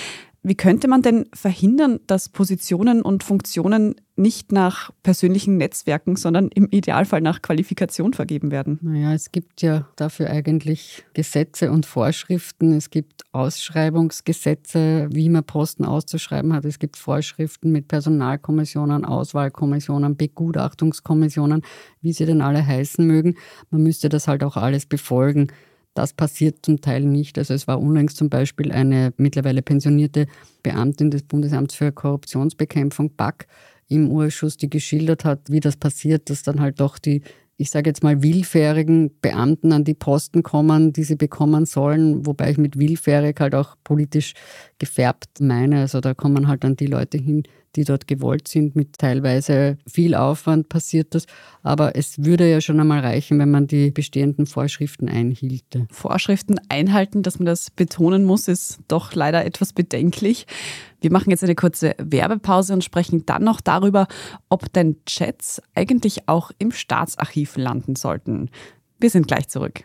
Wie 0.46 0.56
könnte 0.56 0.88
man 0.88 1.00
denn 1.00 1.24
verhindern, 1.32 2.00
dass 2.06 2.28
Positionen 2.28 3.00
und 3.00 3.24
Funktionen 3.24 3.94
nicht 4.14 4.52
nach 4.52 4.90
persönlichen 5.02 5.56
Netzwerken, 5.56 6.16
sondern 6.16 6.48
im 6.48 6.68
Idealfall 6.70 7.22
nach 7.22 7.40
Qualifikation 7.40 8.12
vergeben 8.12 8.50
werden? 8.50 8.78
Naja, 8.82 9.14
es 9.14 9.32
gibt 9.32 9.62
ja 9.62 9.88
dafür 9.96 10.28
eigentlich 10.28 11.02
Gesetze 11.14 11.72
und 11.72 11.86
Vorschriften. 11.86 12.74
Es 12.74 12.90
gibt 12.90 13.22
Ausschreibungsgesetze, 13.32 15.08
wie 15.10 15.30
man 15.30 15.44
Posten 15.44 15.86
auszuschreiben 15.86 16.52
hat. 16.52 16.66
Es 16.66 16.78
gibt 16.78 16.98
Vorschriften 16.98 17.72
mit 17.72 17.88
Personalkommissionen, 17.88 19.06
Auswahlkommissionen, 19.06 20.14
Begutachtungskommissionen, 20.18 21.62
wie 22.02 22.12
sie 22.12 22.26
denn 22.26 22.42
alle 22.42 22.66
heißen 22.66 23.04
mögen. 23.06 23.36
Man 23.70 23.82
müsste 23.82 24.10
das 24.10 24.28
halt 24.28 24.44
auch 24.44 24.58
alles 24.58 24.84
befolgen 24.84 25.48
Das 25.94 26.12
passiert 26.12 26.58
zum 26.62 26.80
Teil 26.80 27.04
nicht. 27.04 27.38
Also 27.38 27.54
es 27.54 27.66
war 27.66 27.80
unlängst 27.80 28.16
zum 28.16 28.28
Beispiel 28.28 28.72
eine 28.72 29.12
mittlerweile 29.16 29.62
pensionierte 29.62 30.26
Beamtin 30.62 31.10
des 31.10 31.22
Bundesamts 31.22 31.74
für 31.76 31.92
Korruptionsbekämpfung, 31.92 33.14
BAK, 33.16 33.46
im 33.88 34.10
Urschuss, 34.10 34.56
die 34.56 34.70
geschildert 34.70 35.24
hat, 35.24 35.40
wie 35.50 35.60
das 35.60 35.76
passiert, 35.76 36.30
dass 36.30 36.42
dann 36.42 36.60
halt 36.60 36.80
doch 36.80 36.98
die 36.98 37.22
ich 37.56 37.70
sage 37.70 37.90
jetzt 37.90 38.02
mal, 38.02 38.22
willfährigen 38.22 39.12
Beamten 39.20 39.72
an 39.72 39.84
die 39.84 39.94
Posten 39.94 40.42
kommen, 40.42 40.92
die 40.92 41.04
sie 41.04 41.16
bekommen 41.16 41.66
sollen, 41.66 42.26
wobei 42.26 42.50
ich 42.50 42.58
mit 42.58 42.78
willfährig 42.78 43.38
halt 43.38 43.54
auch 43.54 43.76
politisch 43.84 44.34
gefärbt 44.78 45.40
meine. 45.40 45.80
Also 45.80 46.00
da 46.00 46.14
kommen 46.14 46.48
halt 46.48 46.64
dann 46.64 46.76
die 46.76 46.86
Leute 46.86 47.18
hin, 47.18 47.44
die 47.76 47.84
dort 47.84 48.06
gewollt 48.06 48.48
sind. 48.48 48.76
Mit 48.76 48.98
teilweise 48.98 49.78
viel 49.86 50.14
Aufwand 50.14 50.68
passiert 50.68 51.14
das. 51.14 51.26
Aber 51.62 51.96
es 51.96 52.24
würde 52.24 52.48
ja 52.50 52.60
schon 52.60 52.80
einmal 52.80 53.00
reichen, 53.00 53.38
wenn 53.38 53.50
man 53.50 53.66
die 53.66 53.90
bestehenden 53.90 54.46
Vorschriften 54.46 55.08
einhielte. 55.08 55.86
Vorschriften 55.90 56.56
einhalten, 56.68 57.22
dass 57.22 57.38
man 57.38 57.46
das 57.46 57.70
betonen 57.70 58.24
muss, 58.24 58.48
ist 58.48 58.80
doch 58.88 59.14
leider 59.14 59.44
etwas 59.44 59.72
bedenklich. 59.72 60.46
Wir 61.00 61.12
machen 61.12 61.30
jetzt 61.30 61.44
eine 61.44 61.54
kurze 61.54 61.94
Werbepause 61.98 62.72
und 62.72 62.84
sprechen 62.84 63.26
dann 63.26 63.44
noch 63.44 63.60
darüber, 63.60 64.06
ob 64.48 64.72
denn 64.72 64.96
Chats 65.06 65.60
eigentlich 65.74 66.28
auch 66.28 66.50
im 66.58 66.72
Staatsarchiv 66.72 67.56
landen 67.56 67.96
sollten. 67.96 68.50
Wir 68.98 69.10
sind 69.10 69.26
gleich 69.26 69.48
zurück. 69.48 69.84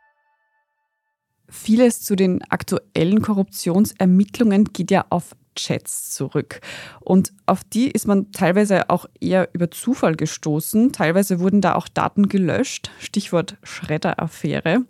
Vieles 1.51 2.01
zu 2.01 2.15
den 2.15 2.41
aktuellen 2.49 3.21
Korruptionsermittlungen 3.21 4.65
geht 4.65 4.89
ja 4.89 5.05
auf 5.09 5.35
Chats 5.55 6.11
zurück. 6.11 6.61
Und 7.01 7.33
auf 7.45 7.63
die 7.65 7.91
ist 7.91 8.07
man 8.07 8.31
teilweise 8.31 8.89
auch 8.89 9.05
eher 9.19 9.49
über 9.53 9.69
Zufall 9.69 10.15
gestoßen. 10.15 10.93
Teilweise 10.93 11.41
wurden 11.41 11.59
da 11.59 11.75
auch 11.75 11.89
Daten 11.89 12.29
gelöscht. 12.29 12.89
Stichwort 12.99 13.57
Schredder-Affäre. 13.63 14.85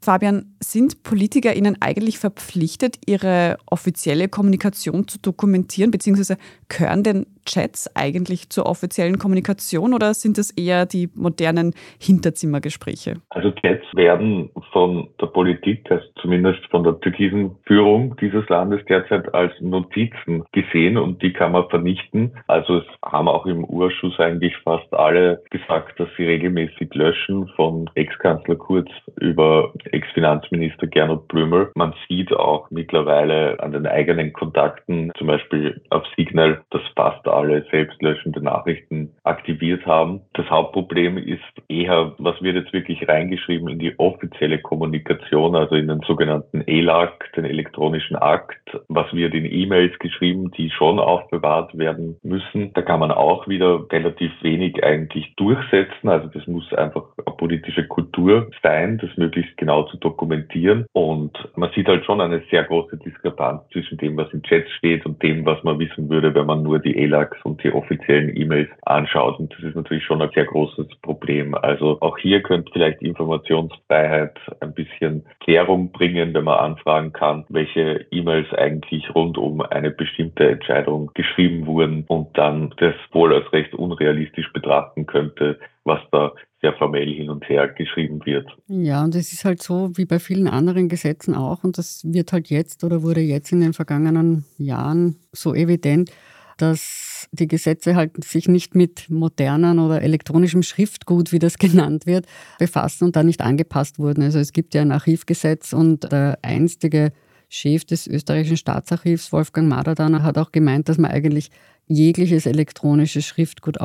Fabian, 0.00 0.54
sind 0.62 1.02
Politiker 1.02 1.54
Ihnen 1.54 1.82
eigentlich 1.82 2.18
verpflichtet, 2.18 2.98
ihre 3.06 3.58
offizielle 3.66 4.28
Kommunikation 4.28 5.08
zu 5.08 5.18
dokumentieren, 5.18 5.90
beziehungsweise 5.90 6.38
gehören 6.68 7.02
denn 7.02 7.26
Chats 7.48 7.90
eigentlich 7.96 8.50
zur 8.50 8.66
offiziellen 8.66 9.18
Kommunikation 9.18 9.94
oder 9.94 10.14
sind 10.14 10.38
es 10.38 10.50
eher 10.50 10.86
die 10.86 11.08
modernen 11.14 11.74
Hinterzimmergespräche? 12.00 13.14
Also 13.30 13.50
Chats 13.52 13.84
werden 13.94 14.50
von 14.72 15.08
der 15.20 15.26
Politik, 15.26 15.90
also 15.90 16.04
zumindest 16.20 16.60
von 16.70 16.84
der 16.84 17.00
türkisen 17.00 17.56
Führung 17.64 18.16
dieses 18.20 18.48
Landes 18.48 18.84
derzeit 18.88 19.32
als 19.34 19.52
Notizen 19.60 20.44
gesehen 20.52 20.98
und 20.98 21.22
die 21.22 21.32
kann 21.32 21.52
man 21.52 21.68
vernichten. 21.68 22.32
Also 22.46 22.78
es 22.78 22.84
haben 23.04 23.28
auch 23.28 23.46
im 23.46 23.64
Urschuss 23.64 24.18
eigentlich 24.18 24.54
fast 24.64 24.92
alle 24.92 25.42
gesagt, 25.50 25.98
dass 25.98 26.08
sie 26.16 26.24
regelmäßig 26.24 26.92
löschen, 26.94 27.48
von 27.56 27.88
Ex-Kanzler 27.94 28.56
Kurz 28.56 28.88
über 29.20 29.72
Ex-Finanzminister 29.92 30.86
Gernot 30.86 31.28
Blümel. 31.28 31.70
Man 31.74 31.94
sieht 32.06 32.32
auch 32.32 32.70
mittlerweile 32.70 33.58
an 33.60 33.72
den 33.72 33.86
eigenen 33.86 34.32
Kontakten, 34.32 35.12
zum 35.16 35.26
Beispiel 35.26 35.80
auf 35.90 36.04
Signal, 36.16 36.62
dass 36.70 36.82
fast 36.94 37.26
alle 37.38 37.64
selbstlöschende 37.70 38.42
Nachrichten 38.42 39.14
aktiviert 39.24 39.86
haben. 39.86 40.20
Das 40.34 40.48
Hauptproblem 40.50 41.18
ist 41.18 41.40
eher, 41.68 42.12
was 42.18 42.40
wird 42.42 42.56
jetzt 42.56 42.72
wirklich 42.72 43.08
reingeschrieben 43.08 43.68
in 43.68 43.78
die 43.78 43.98
offizielle 43.98 44.58
Kommunikation, 44.58 45.56
also 45.56 45.74
in 45.74 45.88
den 45.88 46.00
sogenannten 46.06 46.62
ELAC, 46.66 47.32
den 47.36 47.44
elektronischen 47.44 48.16
Akt, 48.16 48.78
was 48.88 49.12
wird 49.12 49.34
in 49.34 49.44
E-Mails 49.44 49.98
geschrieben, 49.98 50.50
die 50.52 50.70
schon 50.70 50.98
aufbewahrt 50.98 51.76
werden 51.76 52.16
müssen. 52.22 52.72
Da 52.74 52.82
kann 52.82 53.00
man 53.00 53.10
auch 53.10 53.48
wieder 53.48 53.86
relativ 53.90 54.32
wenig 54.42 54.82
eigentlich 54.84 55.34
durchsetzen. 55.36 56.08
Also 56.08 56.28
das 56.28 56.46
muss 56.46 56.72
einfach 56.74 57.04
politische 57.38 57.86
Kultur 57.86 58.50
sein, 58.62 58.98
das 58.98 59.16
möglichst 59.16 59.56
genau 59.56 59.84
zu 59.84 59.96
dokumentieren. 59.96 60.84
Und 60.92 61.32
man 61.56 61.70
sieht 61.74 61.88
halt 61.88 62.04
schon 62.04 62.20
eine 62.20 62.42
sehr 62.50 62.64
große 62.64 62.98
Diskrepanz 62.98 63.62
zwischen 63.72 63.96
dem, 63.96 64.16
was 64.18 64.30
im 64.34 64.42
Chat 64.42 64.68
steht 64.76 65.06
und 65.06 65.22
dem, 65.22 65.46
was 65.46 65.62
man 65.64 65.78
wissen 65.78 66.10
würde, 66.10 66.34
wenn 66.34 66.46
man 66.46 66.62
nur 66.62 66.78
die 66.78 66.98
ELACs 66.98 67.38
und 67.44 67.62
die 67.64 67.72
offiziellen 67.72 68.36
E-Mails 68.36 68.68
anschaut. 68.82 69.38
Und 69.38 69.54
das 69.54 69.62
ist 69.62 69.76
natürlich 69.76 70.04
schon 70.04 70.20
ein 70.20 70.30
sehr 70.34 70.44
großes 70.44 70.88
Problem. 71.00 71.54
Also 71.54 71.96
auch 72.00 72.18
hier 72.18 72.42
könnte 72.42 72.70
vielleicht 72.72 73.00
Informationsfreiheit 73.00 74.38
ein 74.60 74.74
bisschen 74.74 75.24
Klärung 75.40 75.92
bringen, 75.92 76.34
wenn 76.34 76.44
man 76.44 76.58
anfragen 76.58 77.12
kann, 77.12 77.44
welche 77.48 78.06
E-Mails 78.10 78.52
eigentlich 78.52 79.14
rund 79.14 79.38
um 79.38 79.62
eine 79.62 79.90
bestimmte 79.90 80.48
Entscheidung 80.50 81.10
geschrieben 81.14 81.66
wurden 81.66 82.04
und 82.08 82.36
dann 82.36 82.74
das 82.78 82.94
wohl 83.12 83.32
als 83.32 83.50
recht 83.52 83.74
unrealistisch 83.74 84.52
betrachten 84.52 85.06
könnte, 85.06 85.58
was 85.88 86.00
da 86.12 86.32
sehr 86.60 86.74
formell 86.74 87.12
hin 87.12 87.30
und 87.30 87.48
her 87.48 87.68
geschrieben 87.68 88.24
wird. 88.24 88.48
Ja, 88.68 89.02
und 89.02 89.14
es 89.14 89.32
ist 89.32 89.44
halt 89.44 89.62
so 89.62 89.90
wie 89.96 90.04
bei 90.04 90.18
vielen 90.20 90.46
anderen 90.46 90.88
Gesetzen 90.88 91.34
auch, 91.34 91.64
und 91.64 91.78
das 91.78 92.02
wird 92.04 92.32
halt 92.32 92.48
jetzt 92.50 92.84
oder 92.84 93.02
wurde 93.02 93.20
jetzt 93.20 93.50
in 93.50 93.60
den 93.60 93.72
vergangenen 93.72 94.44
Jahren 94.58 95.16
so 95.32 95.54
evident, 95.54 96.12
dass 96.58 97.28
die 97.32 97.46
Gesetze 97.46 97.96
halt 97.96 98.22
sich 98.24 98.48
nicht 98.48 98.74
mit 98.74 99.08
modernen 99.08 99.78
oder 99.78 100.02
elektronischem 100.02 100.62
Schriftgut, 100.62 101.32
wie 101.32 101.38
das 101.38 101.58
genannt 101.58 102.06
wird, 102.06 102.26
befassen 102.58 103.04
und 103.04 103.16
da 103.16 103.22
nicht 103.22 103.40
angepasst 103.40 103.98
wurden. 103.98 104.22
Also 104.22 104.38
es 104.38 104.52
gibt 104.52 104.74
ja 104.74 104.82
ein 104.82 104.92
Archivgesetz 104.92 105.72
und 105.72 106.12
der 106.12 106.38
einstige 106.42 107.12
Chef 107.48 107.84
des 107.84 108.06
österreichischen 108.06 108.58
Staatsarchivs, 108.58 109.32
Wolfgang 109.32 109.68
Madadan, 109.68 110.22
hat 110.22 110.36
auch 110.36 110.52
gemeint, 110.52 110.88
dass 110.88 110.98
man 110.98 111.10
eigentlich 111.10 111.50
jegliches 111.86 112.44
elektronisches 112.44 113.24
Schriftgut 113.24 113.80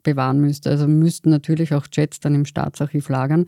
aufbewahren 0.00 0.40
müsste. 0.40 0.70
Also 0.70 0.86
müssten 0.88 1.30
natürlich 1.30 1.74
auch 1.74 1.86
Chats 1.86 2.20
dann 2.20 2.34
im 2.34 2.44
Staatsarchiv 2.44 3.08
lagern. 3.08 3.46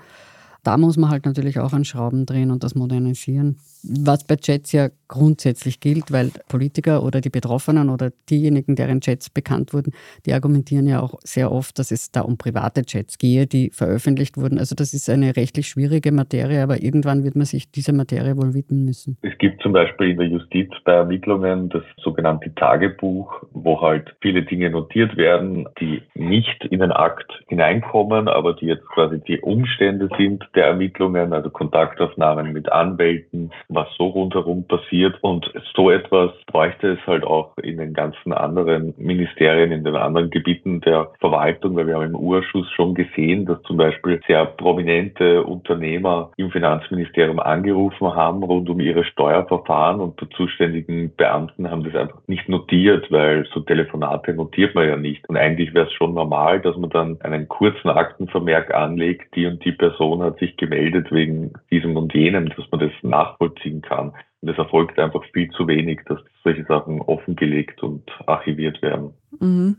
Da 0.63 0.77
muss 0.77 0.97
man 0.97 1.11
halt 1.11 1.27
natürlich 1.27 1.59
auch 1.59 1.73
an 1.73 1.85
Schrauben 1.85 2.27
drehen 2.27 2.51
und 2.51 2.63
das 2.63 2.75
modernisieren. 2.75 3.59
Was 3.85 4.27
bei 4.27 4.37
Chats 4.37 4.73
ja 4.73 4.89
grundsätzlich 5.09 5.81
gilt, 5.81 6.11
weil 6.11 6.31
Politiker 6.49 7.03
oder 7.03 7.21
die 7.21 7.29
Betroffenen 7.29 7.91
oder 7.91 8.11
diejenigen, 8.31 8.77
deren 8.77 9.01
Chats 9.01 9.29
bekannt 9.29 9.75
wurden, 9.75 9.93
die 10.25 10.33
argumentieren 10.33 10.87
ja 10.87 11.01
auch 11.01 11.17
sehr 11.23 11.53
oft, 11.53 11.79
dass 11.79 11.91
es 11.91 12.11
da 12.11 12.23
um 12.23 12.39
private 12.39 12.85
Chats 12.87 13.19
gehe, 13.19 13.47
die 13.47 13.71
veröffentlicht 13.71 14.39
wurden. 14.39 14.59
Also 14.59 14.75
das 14.75 14.95
ist 14.95 15.11
eine 15.11 15.37
rechtlich 15.37 15.69
schwierige 15.69 16.13
Materie, 16.13 16.63
aber 16.63 16.83
irgendwann 16.83 17.25
wird 17.25 17.37
man 17.37 17.45
sich 17.45 17.71
dieser 17.71 17.93
Materie 17.93 18.37
wohl 18.39 18.55
widmen 18.55 18.87
müssen. 18.87 19.19
Es 19.21 19.37
gibt 19.37 19.63
zum 19.63 19.73
Beispiel 19.73 20.11
in 20.11 20.17
der 20.17 20.29
Justiz 20.29 20.71
bei 20.85 20.93
Ermittlungen 20.93 21.69
das 21.69 21.83
sogenannte 22.03 22.55
Tagebuch, 22.55 23.43
wo 23.53 23.81
halt 23.83 24.15
viele 24.23 24.43
Dinge 24.43 24.71
notiert 24.71 25.17
werden, 25.17 25.69
die 25.79 26.03
nicht 26.15 26.65
in 26.71 26.81
den 26.81 26.93
Akt 26.93 27.31
hineinkommen, 27.49 28.29
aber 28.29 28.55
die 28.55 28.67
jetzt 28.67 28.87
quasi 28.89 29.21
die 29.21 29.41
Umstände 29.41 30.09
sind 30.17 30.43
der 30.55 30.67
Ermittlungen, 30.69 31.35
also 31.35 31.51
Kontaktaufnahmen 31.51 32.53
mit 32.53 32.73
Anwälten, 32.73 33.51
was 33.75 33.89
so 33.97 34.07
rundherum 34.07 34.67
passiert. 34.67 35.17
Und 35.23 35.51
so 35.75 35.91
etwas 35.91 36.31
bräuchte 36.47 36.93
es 36.93 37.07
halt 37.07 37.25
auch 37.25 37.57
in 37.59 37.79
den 37.79 37.93
ganzen 37.93 38.33
anderen 38.33 38.95
Ministerien, 38.97 39.73
in 39.73 39.85
den 39.85 39.97
anderen 39.97 40.31
Gebieten 40.31 40.81
der 40.81 41.11
Verwaltung, 41.21 41.77
weil 41.77 41.87
wir 41.87 41.95
haben 41.95 42.07
im 42.07 42.17
Urschuss 42.17 42.69
schon 42.71 42.95
gesehen, 42.95 43.47
dass 43.47 43.63
zum 43.63 43.77
Beispiel 43.77 44.21
sehr 44.27 44.45
prominente 44.47 45.43
Unternehmer 45.43 46.31
im 46.37 46.51
Finanzministerium 46.51 47.39
angerufen 47.39 48.15
haben 48.15 48.43
rund 48.43 48.69
um 48.69 48.81
ihre 48.81 49.05
Steuerverfahren 49.05 50.01
und 50.01 50.21
die 50.21 50.29
zuständigen 50.31 51.13
Beamten 51.17 51.71
haben 51.71 51.85
das 51.85 51.95
einfach 51.95 52.21
nicht 52.27 52.49
notiert, 52.49 53.11
weil 53.11 53.47
so 53.53 53.61
Telefonate 53.61 54.35
notiert 54.35 54.75
man 54.75 54.89
ja 54.89 54.97
nicht. 54.97 55.29
Und 55.29 55.37
eigentlich 55.37 55.75
wäre 55.75 55.87
es 55.87 55.93
schon 55.93 56.15
normal, 56.15 56.61
dass 56.61 56.77
man 56.77 56.91
dann 56.91 57.21
einen 57.23 57.49
kurzen 57.49 57.89
Aktenvermerk 57.89 58.75
anlegt, 58.75 59.35
die 59.35 59.47
und 59.47 59.65
die 59.65 59.73
Person 59.73 60.23
hat 60.23 60.39
sich 60.39 60.57
gemeldet 60.57 61.11
wegen 61.11 61.53
diesem 61.71 61.97
und 61.97 62.15
jenem, 62.15 62.49
dass 62.51 62.71
man 62.71 62.81
das 62.81 62.93
nachvollziehen 63.63 63.83
kann. 63.83 64.13
Und 64.41 64.49
es 64.49 64.59
erfolgt 64.59 64.99
einfach 64.99 65.23
viel 65.33 65.51
zu 65.53 65.67
wenig, 65.67 66.01
dass 66.07 66.19
solche 66.43 66.65
Sachen 66.65 67.01
offengelegt 67.01 67.83
und 67.83 68.11
archiviert 68.27 68.83
werden. 68.83 69.15
Mhm. 69.39 69.77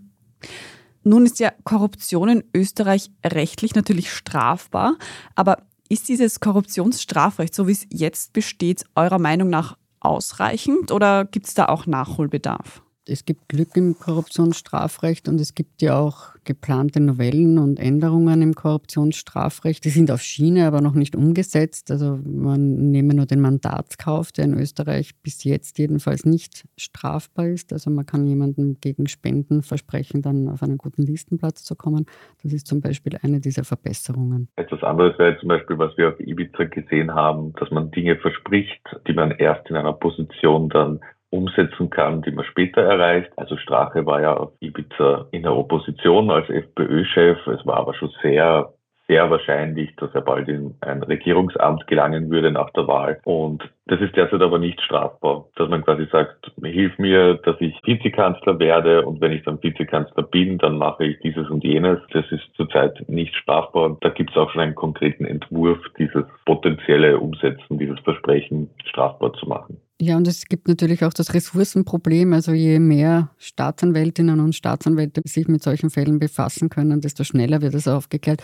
Nun 1.03 1.25
ist 1.25 1.39
ja 1.39 1.51
Korruption 1.65 2.29
in 2.29 2.43
Österreich 2.55 3.11
rechtlich 3.25 3.75
natürlich 3.75 4.09
strafbar, 4.09 4.95
aber 5.35 5.57
ist 5.89 6.07
dieses 6.07 6.39
Korruptionsstrafrecht, 6.39 7.53
so 7.53 7.67
wie 7.67 7.73
es 7.73 7.85
jetzt 7.91 8.31
besteht, 8.31 8.85
eurer 8.95 9.19
Meinung 9.19 9.49
nach 9.49 9.77
ausreichend 9.99 10.91
oder 10.91 11.25
gibt 11.25 11.47
es 11.47 11.53
da 11.53 11.65
auch 11.65 11.85
Nachholbedarf? 11.85 12.81
Es 13.05 13.25
gibt 13.25 13.49
Glück 13.49 13.75
im 13.75 13.97
Korruptionsstrafrecht 13.99 15.27
und 15.27 15.39
es 15.41 15.55
gibt 15.55 15.81
ja 15.81 15.99
auch 15.99 16.33
geplante 16.45 17.01
Novellen 17.01 17.57
und 17.57 17.77
Änderungen 17.77 18.41
im 18.41 18.53
Korruptionsstrafrecht. 18.53 19.83
Die 19.83 19.89
sind 19.89 20.09
auf 20.09 20.21
Schiene, 20.21 20.65
aber 20.67 20.79
noch 20.79 20.93
nicht 20.93 21.15
umgesetzt. 21.15 21.91
Also 21.91 22.19
man 22.23 22.91
nehme 22.91 23.13
nur 23.13 23.25
den 23.25 23.41
Mandatskauf, 23.41 24.31
der 24.31 24.45
in 24.45 24.53
Österreich 24.53 25.11
bis 25.21 25.43
jetzt 25.43 25.79
jedenfalls 25.79 26.25
nicht 26.25 26.65
strafbar 26.77 27.47
ist. 27.47 27.73
Also 27.73 27.89
man 27.89 28.05
kann 28.05 28.25
jemandem 28.25 28.77
gegen 28.79 29.07
Spenden 29.07 29.63
versprechen, 29.63 30.21
dann 30.21 30.47
auf 30.47 30.63
einen 30.63 30.77
guten 30.77 31.03
Listenplatz 31.03 31.63
zu 31.63 31.75
kommen. 31.75 32.05
Das 32.41 32.53
ist 32.53 32.67
zum 32.67 32.79
Beispiel 32.79 33.17
eine 33.21 33.41
dieser 33.41 33.65
Verbesserungen. 33.65 34.47
Etwas 34.55 34.81
anderes 34.81 35.19
wäre 35.19 35.37
zum 35.39 35.49
Beispiel, 35.49 35.77
was 35.77 35.95
wir 35.97 36.09
auf 36.09 36.19
Ibiza 36.21 36.65
gesehen 36.65 37.13
haben, 37.13 37.53
dass 37.59 37.69
man 37.69 37.91
Dinge 37.91 38.15
verspricht, 38.15 38.81
die 39.07 39.13
man 39.13 39.31
erst 39.31 39.69
in 39.69 39.75
einer 39.75 39.93
Position 39.93 40.69
dann 40.69 41.01
umsetzen 41.33 41.89
kann, 41.89 42.21
die 42.21 42.31
man 42.31 42.45
später 42.45 42.81
erreicht. 42.81 43.31
Also 43.37 43.57
Strache 43.57 44.05
war 44.05 44.21
ja 44.21 44.37
auf 44.37 44.51
Ibiza 44.59 45.27
in 45.31 45.41
der 45.41 45.55
Opposition 45.55 46.29
als 46.29 46.47
FPÖ-Chef. 46.49 47.47
Es 47.47 47.65
war 47.65 47.77
aber 47.77 47.95
schon 47.95 48.11
sehr 48.21 48.71
sehr 49.13 49.29
wahrscheinlich, 49.29 49.95
dass 49.97 50.09
er 50.15 50.21
bald 50.21 50.47
in 50.47 50.73
ein 50.81 51.03
Regierungsamt 51.03 51.85
gelangen 51.85 52.31
würde 52.31 52.49
nach 52.49 52.71
der 52.71 52.87
Wahl. 52.87 53.19
Und 53.25 53.61
das 53.85 54.01
ist 54.01 54.15
derzeit 54.15 54.41
aber 54.41 54.57
nicht 54.57 54.81
strafbar, 54.81 55.45
dass 55.55 55.69
man 55.69 55.83
quasi 55.83 56.07
sagt, 56.11 56.51
hilf 56.63 56.97
mir, 56.97 57.35
dass 57.35 57.55
ich 57.59 57.79
Vizekanzler 57.83 58.57
werde 58.57 59.05
und 59.05 59.21
wenn 59.21 59.31
ich 59.31 59.43
dann 59.43 59.61
Vizekanzler 59.61 60.23
bin, 60.23 60.57
dann 60.57 60.79
mache 60.79 61.05
ich 61.05 61.19
dieses 61.19 61.47
und 61.51 61.63
jenes. 61.63 61.99
Das 62.11 62.25
ist 62.31 62.43
zurzeit 62.55 63.07
nicht 63.07 63.35
strafbar. 63.35 63.97
Da 64.01 64.09
gibt 64.09 64.31
es 64.31 64.37
auch 64.37 64.49
schon 64.49 64.61
einen 64.61 64.73
konkreten 64.73 65.25
Entwurf, 65.25 65.77
dieses 65.99 66.23
potenzielle 66.45 67.19
Umsetzen, 67.19 67.77
dieses 67.77 67.99
Versprechen 67.99 68.71
strafbar 68.85 69.33
zu 69.33 69.47
machen. 69.47 69.77
Ja, 70.01 70.17
und 70.17 70.27
es 70.27 70.45
gibt 70.45 70.67
natürlich 70.67 71.05
auch 71.05 71.13
das 71.13 71.33
Ressourcenproblem. 71.33 72.33
Also 72.33 72.51
je 72.51 72.79
mehr 72.79 73.29
Staatsanwältinnen 73.37 74.39
und 74.39 74.55
Staatsanwälte 74.55 75.21
sich 75.23 75.47
mit 75.47 75.61
solchen 75.61 75.91
Fällen 75.91 76.19
befassen 76.19 76.69
können, 76.69 76.99
desto 76.99 77.23
schneller 77.23 77.61
wird 77.61 77.75
es 77.75 77.87
aufgeklärt. 77.87 78.41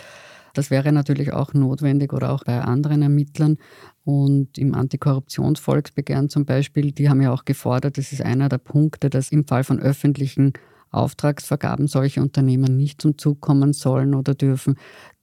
Das 0.53 0.71
wäre 0.71 0.91
natürlich 0.91 1.33
auch 1.33 1.53
notwendig 1.53 2.13
oder 2.13 2.31
auch 2.31 2.43
bei 2.43 2.59
anderen 2.61 3.01
Ermittlern. 3.01 3.57
Und 4.03 4.57
im 4.57 4.73
Antikorruptionsvolksbegehren 4.73 6.29
zum 6.29 6.45
Beispiel, 6.45 6.91
die 6.91 7.09
haben 7.09 7.21
ja 7.21 7.31
auch 7.31 7.45
gefordert, 7.45 7.97
das 7.97 8.11
ist 8.11 8.21
einer 8.21 8.49
der 8.49 8.57
Punkte, 8.57 9.09
dass 9.09 9.31
im 9.31 9.45
Fall 9.45 9.63
von 9.63 9.79
öffentlichen 9.79 10.53
Auftragsvergaben 10.91 11.87
solche 11.87 12.21
Unternehmen 12.21 12.75
nicht 12.75 13.01
zum 13.01 13.17
Zug 13.17 13.41
kommen 13.41 13.73
sollen 13.73 14.15
oder 14.15 14.33
dürfen, 14.33 14.75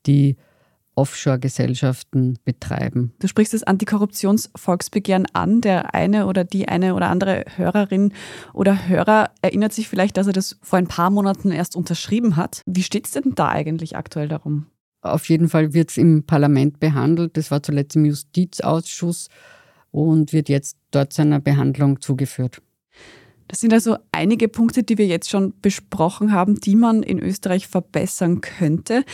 die 0.07 0.37
Offshore-Gesellschaften 0.97 2.39
betreiben. 2.45 3.13
Du 3.21 3.29
sprichst 3.29 3.53
das 3.53 3.63
Antikorruptionsvolksbegehren 3.63 5.27
an. 5.35 5.61
Der 5.61 5.95
eine 5.95 6.27
oder 6.27 6.45
die 6.45 6.69
eine 6.69 6.95
oder 6.95 7.11
andere 7.11 7.45
Hörerin 7.57 8.13
oder 8.55 8.89
Hörer 8.89 9.31
erinnert 9.43 9.75
sich 9.75 9.89
vielleicht, 9.89 10.17
dass 10.17 10.27
er 10.27 10.33
das 10.33 10.59
vor 10.63 10.79
ein 10.79 10.89
paar 10.89 11.11
Monaten 11.11 11.51
erst 11.51 11.77
unterschrieben 11.77 12.37
hat. 12.37 12.63
Wie 12.67 12.83
steht 12.83 13.07
es 13.07 13.13
denn 13.13 13.35
da 13.35 13.49
eigentlich 13.49 13.97
aktuell 13.97 14.29
darum? 14.29 14.67
Auf 15.13 15.29
jeden 15.29 15.49
Fall 15.49 15.73
wird 15.73 15.91
es 15.91 15.97
im 15.97 16.25
Parlament 16.25 16.81
behandelt. 16.81 17.37
Das 17.37 17.51
war 17.51 17.63
zuletzt 17.63 17.97
im 17.97 18.05
Justizausschuss 18.05 19.29
und 19.91 20.33
wird 20.33 20.49
jetzt 20.49 20.77
dort 20.91 21.13
seiner 21.13 21.41
Behandlung 21.41 22.01
zugeführt. 22.01 22.63
Das 23.49 23.61
sind 23.61 23.73
also 23.73 23.97
einige 24.13 24.49
Punkte, 24.49 24.83
die 24.83 24.99
wir 24.99 25.07
jetzt 25.07 25.31
schon 25.31 25.55
besprochen 25.63 26.33
haben, 26.33 26.57
die 26.57 26.75
man 26.75 27.03
in 27.03 27.19
Österreich 27.21 27.69
verbessern 27.69 28.41
könnte. 28.41 29.05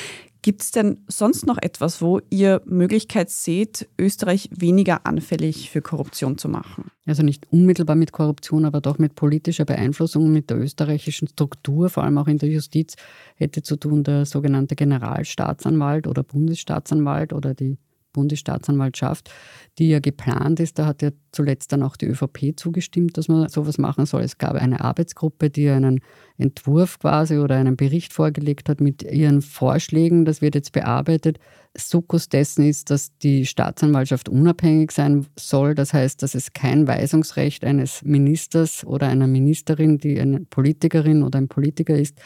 Gibt 0.45 0.63
es 0.63 0.73
denn 0.73 0.99
sonst 1.07 1.47
noch 1.47 1.57
etwas, 1.63 2.03
wo 2.03 2.21
ihr 2.29 2.63
Möglichkeit 2.65 3.31
seht, 3.31 3.89
Österreich 3.97 4.51
weniger 4.53 5.07
anfällig 5.07 5.71
für 5.71 5.83
Korruption 5.83 6.37
zu 6.37 6.49
machen? 6.49 6.91
Also 7.07 7.23
nicht 7.23 7.47
unmittelbar 7.53 7.95
mit 7.95 8.11
Korruption, 8.11 8.65
aber 8.65 8.81
doch 8.81 8.99
mit 8.99 9.15
politischer 9.15 9.65
Beeinflussung, 9.65 10.33
mit 10.33 10.51
der 10.51 10.59
österreichischen 10.59 11.29
Struktur, 11.29 11.91
vor 11.91 12.03
allem 12.03 12.19
auch 12.19 12.27
in 12.27 12.39
der 12.39 12.49
Justiz, 12.49 12.97
hätte 13.37 13.63
zu 13.63 13.77
tun 13.77 14.03
der 14.03 14.27
sogenannte 14.27 14.75
Generalstaatsanwalt 14.75 16.09
oder 16.09 16.25
Bundesstaatsanwalt 16.25 17.33
oder 17.33 17.55
die 17.55 17.79
Bundesstaatsanwaltschaft, 18.13 19.31
die 19.79 19.89
ja 19.89 20.01
geplant 20.01 20.61
ist. 20.61 20.79
Da 20.79 20.87
hat 20.87 21.03
ja 21.03 21.11
zuletzt 21.33 21.73
dann 21.73 21.83
auch 21.83 21.97
die 21.97 22.07
ÖVP 22.07 22.55
zugestimmt, 22.57 23.17
dass 23.17 23.29
man 23.29 23.49
sowas 23.49 23.79
machen 23.79 24.07
soll. 24.07 24.23
Es 24.23 24.39
gab 24.39 24.55
eine 24.55 24.83
Arbeitsgruppe, 24.83 25.51
die 25.51 25.69
einen 25.69 26.01
Entwurf 26.39 26.99
quasi 26.99 27.39
oder 27.39 27.57
einen 27.57 27.77
Bericht 27.77 28.13
vorgelegt 28.13 28.69
hat 28.69 28.81
mit 28.81 29.03
ihren 29.03 29.43
Vorschlägen. 29.43 30.25
Das 30.25 30.43
wird 30.43 30.55
jetzt 30.55 30.73
bearbeitet. 30.73 31.39
Sukkus 31.77 32.29
dessen 32.29 32.65
ist, 32.65 32.91
dass 32.91 33.17
die 33.19 33.47
Staatsanwaltschaft 33.47 34.29
unabhängig 34.29 34.93
sein 34.93 35.27
soll. 35.39 35.75
Das 35.75 35.95
heißt, 35.95 36.23
dass 36.23 36.35
es 36.35 36.53
kein 36.53 36.87
Weisungsrecht 36.87 37.65
eines 37.65 38.03
Ministers 38.03 38.85
oder 38.85 39.09
einer 39.09 39.27
Ministerin, 39.27 39.99
die 39.99 40.21
eine 40.21 40.41
Politikerin 40.41 41.23
oder 41.23 41.39
ein 41.39 41.49
Politiker 41.49 41.97
ist, 41.97 42.21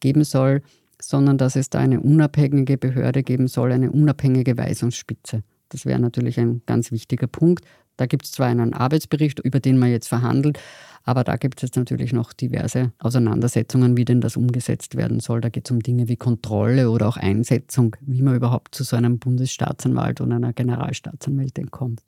geben 0.00 0.24
soll, 0.24 0.62
sondern 1.00 1.38
dass 1.38 1.56
es 1.56 1.70
da 1.70 1.78
eine 1.78 2.00
unabhängige 2.00 2.78
Behörde 2.78 3.22
geben 3.22 3.48
soll, 3.48 3.72
eine 3.72 3.90
unabhängige 3.90 4.56
Weisungsspitze. 4.56 5.42
Das 5.68 5.84
wäre 5.86 5.98
natürlich 5.98 6.38
ein 6.38 6.62
ganz 6.66 6.90
wichtiger 6.92 7.26
Punkt. 7.26 7.64
Da 7.96 8.06
gibt 8.06 8.24
es 8.24 8.32
zwar 8.32 8.46
einen 8.46 8.74
Arbeitsbericht, 8.74 9.40
über 9.40 9.60
den 9.60 9.76
man 9.78 9.90
jetzt 9.90 10.08
verhandelt, 10.08 10.58
aber 11.02 11.24
da 11.24 11.36
gibt 11.36 11.62
es 11.62 11.74
natürlich 11.74 12.12
noch 12.12 12.32
diverse 12.32 12.92
Auseinandersetzungen, 12.98 13.96
wie 13.96 14.04
denn 14.04 14.20
das 14.20 14.36
umgesetzt 14.36 14.96
werden 14.96 15.20
soll. 15.20 15.40
Da 15.40 15.48
geht 15.48 15.66
es 15.66 15.70
um 15.70 15.80
Dinge 15.80 16.08
wie 16.08 16.16
Kontrolle 16.16 16.90
oder 16.90 17.08
auch 17.08 17.16
Einsetzung, 17.16 17.96
wie 18.00 18.22
man 18.22 18.36
überhaupt 18.36 18.74
zu 18.74 18.84
so 18.84 18.96
einem 18.96 19.18
Bundesstaatsanwalt 19.18 20.20
und 20.20 20.32
einer 20.32 20.52
Generalstaatsanwältin 20.52 21.70
kommt. 21.70 22.02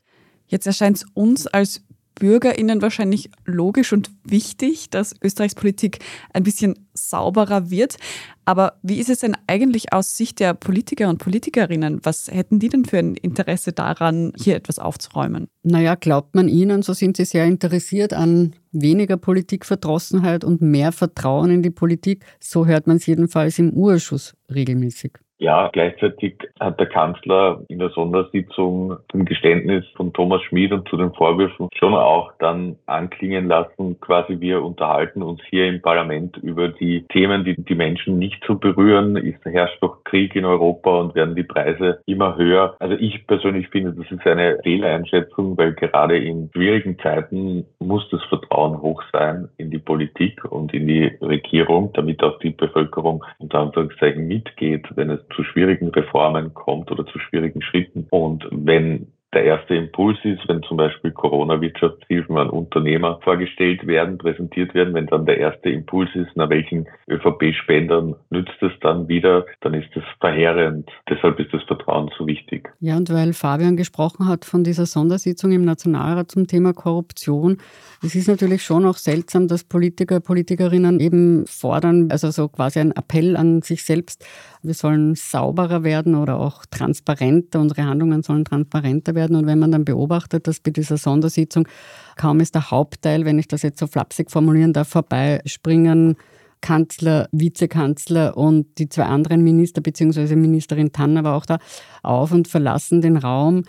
Jetzt 0.46 0.66
erscheint 0.66 0.98
es 0.98 1.04
uns 1.14 1.46
als 1.46 1.82
BürgerInnen 2.20 2.82
wahrscheinlich 2.82 3.30
logisch 3.44 3.92
und 3.92 4.12
wichtig, 4.22 4.90
dass 4.90 5.16
Österreichs 5.20 5.56
Politik 5.56 5.98
ein 6.32 6.44
bisschen 6.44 6.86
sauberer 6.94 7.70
wird. 7.70 7.96
Aber 8.44 8.74
wie 8.82 9.00
ist 9.00 9.10
es 9.10 9.20
denn 9.20 9.36
eigentlich 9.48 9.92
aus 9.92 10.16
Sicht 10.16 10.38
der 10.38 10.54
Politiker 10.54 11.08
und 11.08 11.18
Politikerinnen? 11.18 12.00
Was 12.04 12.28
hätten 12.28 12.60
die 12.60 12.68
denn 12.68 12.84
für 12.84 12.98
ein 12.98 13.14
Interesse 13.14 13.72
daran, 13.72 14.32
hier 14.36 14.54
etwas 14.54 14.78
aufzuräumen? 14.78 15.48
Naja, 15.62 15.96
glaubt 15.96 16.34
man 16.34 16.48
ihnen, 16.48 16.82
so 16.82 16.92
sind 16.92 17.16
sie 17.16 17.24
sehr 17.24 17.46
interessiert 17.46 18.12
an 18.12 18.54
weniger 18.70 19.16
Politikverdrossenheit 19.16 20.44
und 20.44 20.62
mehr 20.62 20.92
Vertrauen 20.92 21.50
in 21.50 21.62
die 21.62 21.70
Politik. 21.70 22.24
So 22.38 22.66
hört 22.66 22.86
man 22.86 22.98
es 22.98 23.06
jedenfalls 23.06 23.58
im 23.58 23.70
Urschuss 23.70 24.34
regelmäßig. 24.52 25.18
Ja, 25.40 25.70
gleichzeitig 25.72 26.34
hat 26.60 26.78
der 26.78 26.86
Kanzler 26.86 27.62
in 27.68 27.78
der 27.78 27.88
Sondersitzung 27.88 28.98
zum 29.10 29.24
Geständnis 29.24 29.86
von 29.96 30.12
Thomas 30.12 30.42
Schmid 30.42 30.70
und 30.70 30.86
zu 30.86 30.98
den 30.98 31.14
Vorwürfen 31.14 31.70
schon 31.72 31.94
auch 31.94 32.30
dann 32.40 32.76
anklingen 32.84 33.48
lassen, 33.48 33.98
quasi 34.00 34.38
wir 34.38 34.62
unterhalten 34.62 35.22
uns 35.22 35.40
hier 35.48 35.66
im 35.66 35.80
Parlament 35.80 36.36
über 36.36 36.68
die 36.68 37.06
Themen, 37.08 37.44
die 37.44 37.56
die 37.56 37.74
Menschen 37.74 38.18
nicht 38.18 38.44
zu 38.44 38.58
berühren. 38.58 39.16
Ist 39.16 39.42
herrscht 39.46 39.82
doch 39.82 40.04
Krieg 40.04 40.36
in 40.36 40.44
Europa 40.44 41.00
und 41.00 41.14
werden 41.14 41.34
die 41.34 41.42
Preise 41.42 42.02
immer 42.04 42.36
höher. 42.36 42.76
Also 42.78 42.96
ich 42.96 43.26
persönlich 43.26 43.68
finde, 43.68 43.94
das 43.94 44.10
ist 44.10 44.26
eine 44.26 44.58
Fehleinschätzung, 44.62 45.56
weil 45.56 45.72
gerade 45.72 46.18
in 46.18 46.50
schwierigen 46.52 46.98
Zeiten 46.98 47.64
muss 47.78 48.06
das 48.10 48.22
Vertrauen 48.24 48.82
hoch 48.82 49.02
sein 49.10 49.48
in 49.56 49.70
die 49.70 49.78
Politik 49.78 50.44
und 50.44 50.74
in 50.74 50.86
die 50.86 51.10
Regierung, 51.22 51.94
damit 51.94 52.22
auch 52.22 52.38
die 52.40 52.50
Bevölkerung 52.50 53.24
unter 53.38 53.60
Anführungszeichen 53.60 54.28
mitgeht, 54.28 54.86
wenn 54.96 55.08
es 55.08 55.29
zu 55.34 55.44
schwierigen 55.44 55.88
Reformen 55.88 56.54
kommt 56.54 56.90
oder 56.90 57.06
zu 57.06 57.18
schwierigen 57.18 57.62
Schritten. 57.62 58.06
Und 58.10 58.46
wenn 58.50 59.12
der 59.32 59.44
erste 59.44 59.76
Impuls 59.76 60.18
ist, 60.24 60.40
wenn 60.48 60.62
zum 60.64 60.76
Beispiel 60.76 61.12
Corona-Wirtschaftshilfen 61.12 62.36
an 62.36 62.50
Unternehmer 62.50 63.20
vorgestellt 63.22 63.86
werden, 63.86 64.18
präsentiert 64.18 64.74
werden, 64.74 64.92
wenn 64.92 65.06
dann 65.06 65.24
der 65.24 65.38
erste 65.38 65.70
Impuls 65.70 66.10
ist, 66.14 66.30
na 66.34 66.50
welchen 66.50 66.88
ÖVP-Spendern 67.08 68.16
nützt 68.30 68.60
es 68.60 68.72
dann 68.80 69.06
wieder, 69.06 69.46
dann 69.60 69.74
ist 69.74 69.88
das 69.94 70.02
verheerend. 70.18 70.90
Deshalb 71.08 71.38
ist 71.38 71.54
das 71.54 71.62
Vertrauen 71.62 72.10
so 72.18 72.26
wichtig. 72.26 72.70
Ja, 72.80 72.96
und 72.96 73.08
weil 73.12 73.32
Fabian 73.32 73.76
gesprochen 73.76 74.26
hat 74.26 74.44
von 74.44 74.64
dieser 74.64 74.86
Sondersitzung 74.86 75.52
im 75.52 75.64
Nationalrat 75.64 76.32
zum 76.32 76.48
Thema 76.48 76.72
Korruption, 76.72 77.58
es 78.02 78.16
ist 78.16 78.28
natürlich 78.28 78.64
schon 78.64 78.84
auch 78.84 78.96
seltsam, 78.96 79.46
dass 79.46 79.62
Politiker, 79.62 80.20
Politikerinnen 80.20 80.98
eben 80.98 81.46
fordern, 81.46 82.08
also 82.10 82.30
so 82.30 82.48
quasi 82.48 82.80
ein 82.80 82.92
Appell 82.92 83.36
an 83.36 83.62
sich 83.62 83.84
selbst, 83.84 84.26
wir 84.62 84.74
sollen 84.74 85.14
sauberer 85.14 85.84
werden 85.84 86.16
oder 86.16 86.38
auch 86.38 86.66
transparenter, 86.66 87.60
unsere 87.60 87.84
Handlungen 87.84 88.22
sollen 88.22 88.44
transparenter 88.44 89.14
werden. 89.14 89.19
Und 89.28 89.46
wenn 89.46 89.58
man 89.58 89.72
dann 89.72 89.84
beobachtet, 89.84 90.46
dass 90.46 90.60
bei 90.60 90.70
dieser 90.70 90.96
Sondersitzung 90.96 91.68
kaum 92.16 92.40
ist 92.40 92.54
der 92.54 92.70
Hauptteil, 92.70 93.24
wenn 93.24 93.38
ich 93.38 93.48
das 93.48 93.62
jetzt 93.62 93.78
so 93.78 93.86
flapsig 93.86 94.30
formulieren 94.30 94.72
darf, 94.72 94.88
vorbeispringen, 94.88 96.16
Kanzler, 96.60 97.28
Vizekanzler 97.32 98.36
und 98.36 98.78
die 98.78 98.88
zwei 98.88 99.04
anderen 99.04 99.42
Minister 99.42 99.80
bzw. 99.80 100.36
Ministerin 100.36 100.92
Tanner 100.92 101.24
war 101.24 101.36
auch 101.36 101.46
da 101.46 101.58
auf 102.02 102.32
und 102.32 102.48
verlassen 102.48 103.00
den 103.00 103.16
Raum, 103.16 103.64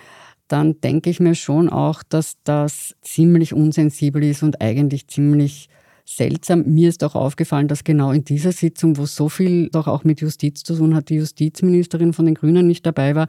dann 0.47 0.81
denke 0.81 1.09
ich 1.09 1.19
mir 1.19 1.35
schon 1.35 1.69
auch, 1.69 2.03
dass 2.03 2.35
das 2.43 2.95
ziemlich 3.01 3.53
unsensibel 3.53 4.23
ist 4.23 4.43
und 4.43 4.61
eigentlich 4.61 5.07
ziemlich 5.07 5.69
seltsam. 6.05 6.63
Mir 6.65 6.89
ist 6.89 7.03
auch 7.03 7.15
aufgefallen, 7.15 7.67
dass 7.67 7.83
genau 7.83 8.11
in 8.11 8.23
dieser 8.23 8.51
Sitzung, 8.51 8.97
wo 8.97 9.05
so 9.05 9.29
viel 9.29 9.69
doch 9.69 9.87
auch 9.87 10.03
mit 10.03 10.21
Justiz 10.21 10.63
zu 10.63 10.75
tun 10.75 10.95
hat, 10.95 11.09
die 11.09 11.15
Justizministerin 11.15 12.13
von 12.13 12.25
den 12.25 12.35
Grünen 12.35 12.67
nicht 12.67 12.85
dabei 12.85 13.15
war. 13.15 13.27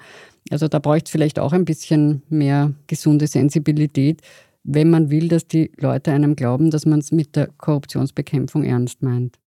Also 0.50 0.68
da 0.68 0.78
bräuchte 0.78 1.06
es 1.06 1.12
vielleicht 1.12 1.38
auch 1.38 1.52
ein 1.52 1.64
bisschen 1.64 2.22
mehr 2.28 2.72
gesunde 2.86 3.26
Sensibilität. 3.26 4.20
wenn 4.64 4.90
man 4.90 5.10
will, 5.10 5.28
dass 5.28 5.46
die 5.46 5.70
Leute 5.78 6.12
einem 6.12 6.36
glauben, 6.36 6.70
dass 6.70 6.86
man 6.86 7.00
es 7.00 7.10
mit 7.12 7.34
der 7.36 7.48
Korruptionsbekämpfung 7.58 8.62
ernst 8.64 9.02
meint. 9.02 9.38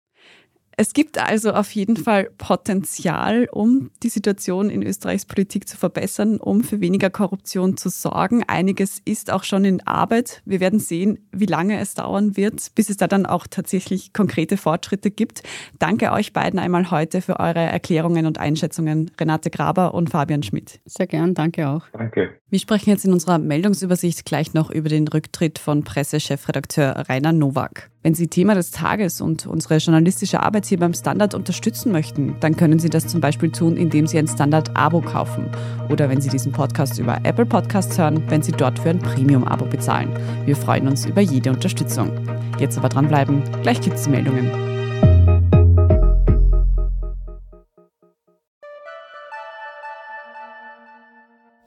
Es 0.78 0.92
gibt 0.92 1.16
also 1.16 1.52
auf 1.52 1.70
jeden 1.70 1.96
Fall 1.96 2.28
Potenzial, 2.36 3.48
um 3.50 3.90
die 4.02 4.10
Situation 4.10 4.68
in 4.68 4.82
Österreichs 4.82 5.24
Politik 5.24 5.66
zu 5.66 5.78
verbessern, 5.78 6.36
um 6.36 6.62
für 6.62 6.82
weniger 6.82 7.08
Korruption 7.08 7.78
zu 7.78 7.88
sorgen. 7.88 8.44
Einiges 8.46 9.00
ist 9.06 9.32
auch 9.32 9.42
schon 9.42 9.64
in 9.64 9.86
Arbeit. 9.86 10.42
Wir 10.44 10.60
werden 10.60 10.78
sehen, 10.78 11.26
wie 11.32 11.46
lange 11.46 11.80
es 11.80 11.94
dauern 11.94 12.36
wird, 12.36 12.74
bis 12.74 12.90
es 12.90 12.98
da 12.98 13.06
dann 13.06 13.24
auch 13.24 13.46
tatsächlich 13.46 14.12
konkrete 14.12 14.58
Fortschritte 14.58 15.10
gibt. 15.10 15.42
Danke 15.78 16.12
euch 16.12 16.34
beiden 16.34 16.58
einmal 16.58 16.90
heute 16.90 17.22
für 17.22 17.40
eure 17.40 17.60
Erklärungen 17.60 18.26
und 18.26 18.36
Einschätzungen, 18.38 19.10
Renate 19.18 19.48
Graber 19.48 19.94
und 19.94 20.10
Fabian 20.10 20.42
Schmidt. 20.42 20.80
Sehr 20.84 21.06
gern, 21.06 21.32
danke 21.32 21.68
auch. 21.68 21.86
Danke. 21.94 22.34
Wir 22.50 22.58
sprechen 22.58 22.90
jetzt 22.90 23.06
in 23.06 23.14
unserer 23.14 23.38
Meldungsübersicht 23.38 24.26
gleich 24.26 24.52
noch 24.52 24.70
über 24.70 24.90
den 24.90 25.08
Rücktritt 25.08 25.58
von 25.58 25.84
Pressechefredakteur 25.84 27.08
Rainer 27.08 27.32
Nowak. 27.32 27.90
Wenn 28.02 28.14
Sie 28.14 28.28
Thema 28.28 28.54
des 28.54 28.70
Tages 28.70 29.20
und 29.20 29.48
unsere 29.48 29.78
journalistische 29.78 30.40
Arbeit 30.40 30.64
hier 30.68 30.78
beim 30.78 30.94
Standard 30.94 31.34
unterstützen 31.34 31.92
möchten, 31.92 32.36
dann 32.40 32.56
können 32.56 32.78
Sie 32.78 32.90
das 32.90 33.06
zum 33.06 33.20
Beispiel 33.20 33.50
tun, 33.50 33.76
indem 33.76 34.06
Sie 34.06 34.18
ein 34.18 34.28
Standard-Abo 34.28 35.00
kaufen. 35.00 35.46
Oder 35.88 36.08
wenn 36.08 36.20
Sie 36.20 36.28
diesen 36.28 36.52
Podcast 36.52 36.98
über 36.98 37.18
Apple 37.22 37.46
Podcasts 37.46 37.98
hören, 37.98 38.22
wenn 38.28 38.42
Sie 38.42 38.52
dort 38.52 38.78
für 38.78 38.90
ein 38.90 38.98
Premium-Abo 38.98 39.66
bezahlen. 39.66 40.10
Wir 40.44 40.56
freuen 40.56 40.88
uns 40.88 41.06
über 41.06 41.20
jede 41.20 41.50
Unterstützung. 41.50 42.10
Jetzt 42.58 42.78
aber 42.78 42.88
dranbleiben, 42.88 43.42
gleich 43.62 43.80
gibt 43.80 43.96
es 43.96 44.04
die 44.04 44.10
Meldungen. 44.10 44.75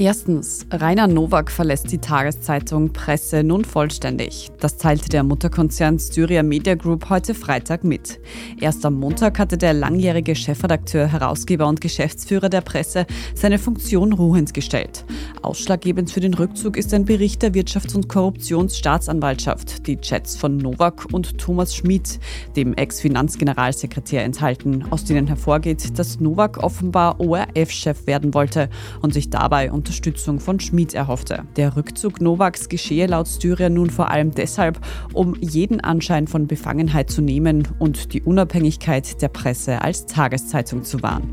Erstens, 0.00 0.64
Rainer 0.70 1.06
Nowak 1.06 1.50
verlässt 1.50 1.92
die 1.92 1.98
Tageszeitung 1.98 2.90
Presse 2.90 3.44
nun 3.44 3.66
vollständig. 3.66 4.48
Das 4.58 4.78
teilte 4.78 5.10
der 5.10 5.22
Mutterkonzern 5.22 5.98
Styria 5.98 6.42
Media 6.42 6.74
Group 6.74 7.10
heute 7.10 7.34
Freitag 7.34 7.84
mit. 7.84 8.18
Erst 8.58 8.86
am 8.86 8.94
Montag 8.94 9.38
hatte 9.38 9.58
der 9.58 9.74
langjährige 9.74 10.34
Chefredakteur, 10.34 11.06
Herausgeber 11.06 11.68
und 11.68 11.82
Geschäftsführer 11.82 12.48
der 12.48 12.62
Presse 12.62 13.04
seine 13.34 13.58
Funktion 13.58 14.14
ruhend 14.14 14.54
gestellt. 14.54 15.04
Ausschlaggebend 15.42 16.10
für 16.10 16.20
den 16.20 16.32
Rückzug 16.32 16.78
ist 16.78 16.94
ein 16.94 17.04
Bericht 17.04 17.42
der 17.42 17.52
Wirtschafts- 17.52 17.94
und 17.94 18.08
Korruptionsstaatsanwaltschaft, 18.08 19.86
die 19.86 19.98
Chats 19.98 20.34
von 20.34 20.56
Nowak 20.56 21.12
und 21.12 21.36
Thomas 21.36 21.76
Schmidt, 21.76 22.20
dem 22.56 22.72
Ex-Finanzgeneralsekretär, 22.72 24.24
enthalten, 24.24 24.82
aus 24.88 25.04
denen 25.04 25.26
hervorgeht, 25.26 25.98
dass 25.98 26.20
Nowak 26.20 26.56
offenbar 26.56 27.20
ORF-Chef 27.20 28.06
werden 28.06 28.32
wollte 28.32 28.70
und 29.02 29.12
sich 29.12 29.28
dabei 29.28 29.70
unter 29.70 29.89
Unterstützung 29.90 30.38
von 30.38 30.60
Schmid 30.60 30.94
erhoffte. 30.94 31.42
Der 31.56 31.74
Rückzug 31.74 32.20
Nowaks 32.20 32.68
geschehe 32.68 33.08
laut 33.08 33.26
Styria 33.26 33.68
nun 33.68 33.90
vor 33.90 34.08
allem 34.08 34.30
deshalb, 34.30 34.78
um 35.12 35.34
jeden 35.40 35.80
Anschein 35.80 36.28
von 36.28 36.46
Befangenheit 36.46 37.10
zu 37.10 37.22
nehmen 37.22 37.66
und 37.80 38.12
die 38.12 38.22
Unabhängigkeit 38.22 39.20
der 39.20 39.26
Presse 39.26 39.82
als 39.82 40.06
Tageszeitung 40.06 40.84
zu 40.84 41.02
wahren. 41.02 41.28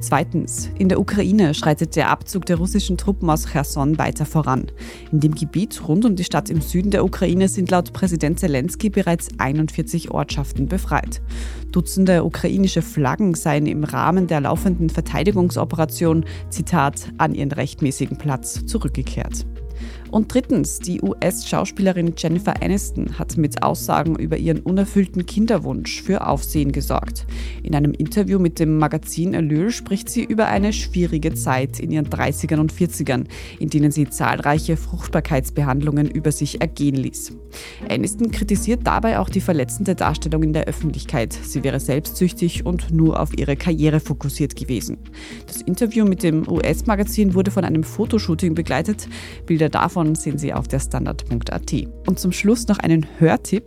Zweitens, 0.00 0.70
in 0.78 0.88
der 0.88 1.00
Ukraine 1.00 1.54
schreitet 1.54 1.96
der 1.96 2.10
Abzug 2.10 2.46
der 2.46 2.56
russischen 2.56 2.96
Truppen 2.96 3.28
aus 3.28 3.46
Cherson 3.46 3.98
weiter 3.98 4.26
voran. 4.26 4.70
In 5.10 5.18
dem 5.18 5.34
Gebiet 5.34 5.88
rund 5.88 6.04
um 6.04 6.14
die 6.14 6.22
Stadt 6.22 6.50
im 6.50 6.60
Süden 6.60 6.92
der 6.92 7.04
Ukraine 7.04 7.48
sind 7.48 7.70
laut 7.70 7.92
Präsident 7.92 8.38
Zelensky 8.38 8.90
bereits 8.90 9.28
41 9.38 10.12
Ortschaften 10.12 10.68
befreit. 10.68 11.20
Dutzende 11.72 12.22
ukrainische 12.22 12.80
Flaggen 12.80 13.34
seien 13.34 13.66
im 13.66 13.82
Rahmen 13.82 14.28
der 14.28 14.40
laufenden 14.40 14.88
Verteidigungsoperation, 14.88 16.24
Zitat, 16.48 17.12
an 17.18 17.34
ihren 17.34 17.50
rechtmäßigen 17.50 18.18
Platz 18.18 18.64
zurückgekehrt. 18.66 19.46
Und 20.10 20.32
drittens, 20.32 20.78
die 20.78 21.02
US-Schauspielerin 21.02 22.14
Jennifer 22.16 22.62
Aniston 22.62 23.18
hat 23.18 23.36
mit 23.36 23.62
Aussagen 23.62 24.16
über 24.16 24.38
ihren 24.38 24.60
unerfüllten 24.60 25.26
Kinderwunsch 25.26 26.02
für 26.02 26.26
Aufsehen 26.26 26.72
gesorgt. 26.72 27.26
In 27.62 27.74
einem 27.74 27.92
Interview 27.92 28.38
mit 28.38 28.58
dem 28.58 28.78
Magazin 28.78 29.34
Allure 29.34 29.70
spricht 29.70 30.08
sie 30.08 30.24
über 30.24 30.46
eine 30.46 30.72
schwierige 30.72 31.34
Zeit 31.34 31.78
in 31.78 31.90
ihren 31.90 32.08
30ern 32.08 32.58
und 32.58 32.72
40ern, 32.72 33.24
in 33.58 33.68
denen 33.68 33.90
sie 33.90 34.08
zahlreiche 34.08 34.76
Fruchtbarkeitsbehandlungen 34.76 36.10
über 36.10 36.32
sich 36.32 36.60
ergehen 36.60 36.96
ließ. 36.96 37.32
Aniston 37.88 38.30
kritisiert 38.30 38.86
dabei 38.86 39.18
auch 39.18 39.28
die 39.28 39.40
verletzende 39.40 39.94
Darstellung 39.94 40.42
in 40.42 40.52
der 40.52 40.64
Öffentlichkeit. 40.64 41.32
Sie 41.32 41.64
wäre 41.64 41.80
selbstsüchtig 41.80 42.64
und 42.64 42.90
nur 42.92 43.20
auf 43.20 43.36
ihre 43.36 43.56
Karriere 43.56 44.00
fokussiert 44.00 44.56
gewesen. 44.56 44.98
Das 45.46 45.60
Interview 45.62 46.04
mit 46.04 46.22
dem 46.22 46.48
US-Magazin 46.48 47.34
wurde 47.34 47.50
von 47.50 47.64
einem 47.64 47.82
Fotoshooting 47.82 48.54
begleitet. 48.54 49.08
Bilder 49.46 49.68
davon 49.68 49.97
davon 49.98 50.14
sehen 50.14 50.38
Sie 50.38 50.54
auf 50.54 50.68
der 50.68 50.78
Standard.at. 50.78 51.72
Und 52.06 52.20
zum 52.20 52.30
Schluss 52.30 52.68
noch 52.68 52.78
einen 52.78 53.06
Hörtipp. 53.18 53.64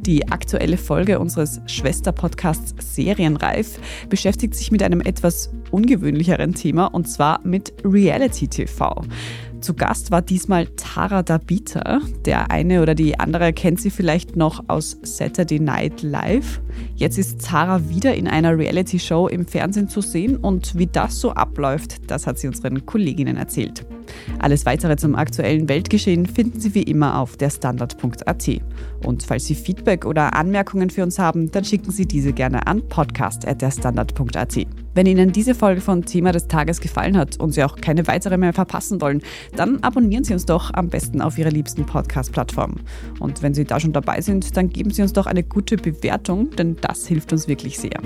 Die 0.00 0.26
aktuelle 0.28 0.76
Folge 0.76 1.20
unseres 1.20 1.60
Schwesterpodcasts 1.66 2.74
Serienreif 2.94 3.78
beschäftigt 4.08 4.56
sich 4.56 4.72
mit 4.72 4.82
einem 4.82 5.00
etwas 5.00 5.52
ungewöhnlicheren 5.70 6.54
Thema 6.54 6.86
und 6.86 7.08
zwar 7.08 7.40
mit 7.46 7.72
Reality 7.84 8.48
TV. 8.48 9.04
Zu 9.60 9.74
Gast 9.74 10.10
war 10.10 10.22
diesmal 10.22 10.66
Tara 10.68 11.22
Dabita. 11.22 12.00
Der 12.24 12.50
eine 12.50 12.82
oder 12.82 12.96
die 12.96 13.20
andere 13.20 13.52
kennt 13.52 13.80
sie 13.80 13.90
vielleicht 13.90 14.34
noch 14.34 14.64
aus 14.68 14.96
Saturday 15.02 15.60
Night 15.60 16.02
Live. 16.02 16.60
Jetzt 16.96 17.18
ist 17.18 17.44
Tara 17.44 17.88
wieder 17.90 18.14
in 18.14 18.26
einer 18.26 18.56
Reality-Show 18.58 19.28
im 19.28 19.46
Fernsehen 19.46 19.88
zu 19.88 20.00
sehen 20.00 20.36
und 20.36 20.76
wie 20.76 20.86
das 20.86 21.20
so 21.20 21.32
abläuft, 21.32 22.10
das 22.10 22.26
hat 22.26 22.38
sie 22.38 22.48
unseren 22.48 22.86
Kolleginnen 22.86 23.36
erzählt. 23.36 23.86
Alles 24.38 24.66
weitere 24.66 24.96
zum 24.96 25.14
aktuellen 25.14 25.68
Weltgeschehen 25.68 26.26
finden 26.26 26.60
Sie 26.60 26.74
wie 26.74 26.82
immer 26.82 27.18
auf 27.18 27.36
der 27.36 27.50
Standard.at. 27.50 28.48
Und 29.04 29.22
falls 29.22 29.46
Sie 29.46 29.54
Feedback 29.54 30.04
oder 30.04 30.34
Anmerkungen 30.34 30.90
für 30.90 31.02
uns 31.02 31.18
haben, 31.18 31.50
dann 31.50 31.64
schicken 31.64 31.90
Sie 31.90 32.06
diese 32.06 32.32
gerne 32.32 32.66
an 32.66 32.82
podcast.derstandard.at. 32.88 34.66
Wenn 34.94 35.06
Ihnen 35.06 35.32
diese 35.32 35.54
Folge 35.54 35.80
von 35.80 36.04
Thema 36.04 36.32
des 36.32 36.48
Tages 36.48 36.80
gefallen 36.80 37.16
hat 37.16 37.38
und 37.38 37.52
Sie 37.52 37.62
auch 37.62 37.76
keine 37.76 38.06
weitere 38.06 38.36
mehr 38.36 38.52
verpassen 38.52 39.00
wollen, 39.00 39.22
dann 39.54 39.82
abonnieren 39.82 40.24
Sie 40.24 40.32
uns 40.32 40.46
doch 40.46 40.74
am 40.74 40.88
besten 40.88 41.20
auf 41.20 41.38
Ihrer 41.38 41.50
liebsten 41.50 41.86
Podcast-Plattform. 41.86 42.76
Und 43.20 43.42
wenn 43.42 43.54
Sie 43.54 43.64
da 43.64 43.78
schon 43.78 43.92
dabei 43.92 44.20
sind, 44.20 44.56
dann 44.56 44.68
geben 44.68 44.90
Sie 44.90 45.02
uns 45.02 45.12
doch 45.12 45.26
eine 45.26 45.42
gute 45.42 45.76
Bewertung, 45.76 46.50
denn 46.50 46.76
das 46.80 47.06
hilft 47.06 47.32
uns 47.32 47.46
wirklich 47.46 47.78
sehr. 47.78 48.00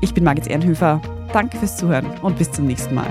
Ich 0.00 0.14
bin 0.14 0.24
Margit 0.24 0.46
Ehrenhöfer. 0.46 1.02
Danke 1.32 1.58
fürs 1.58 1.76
Zuhören 1.76 2.06
und 2.22 2.38
bis 2.38 2.50
zum 2.50 2.66
nächsten 2.66 2.94
Mal. 2.94 3.10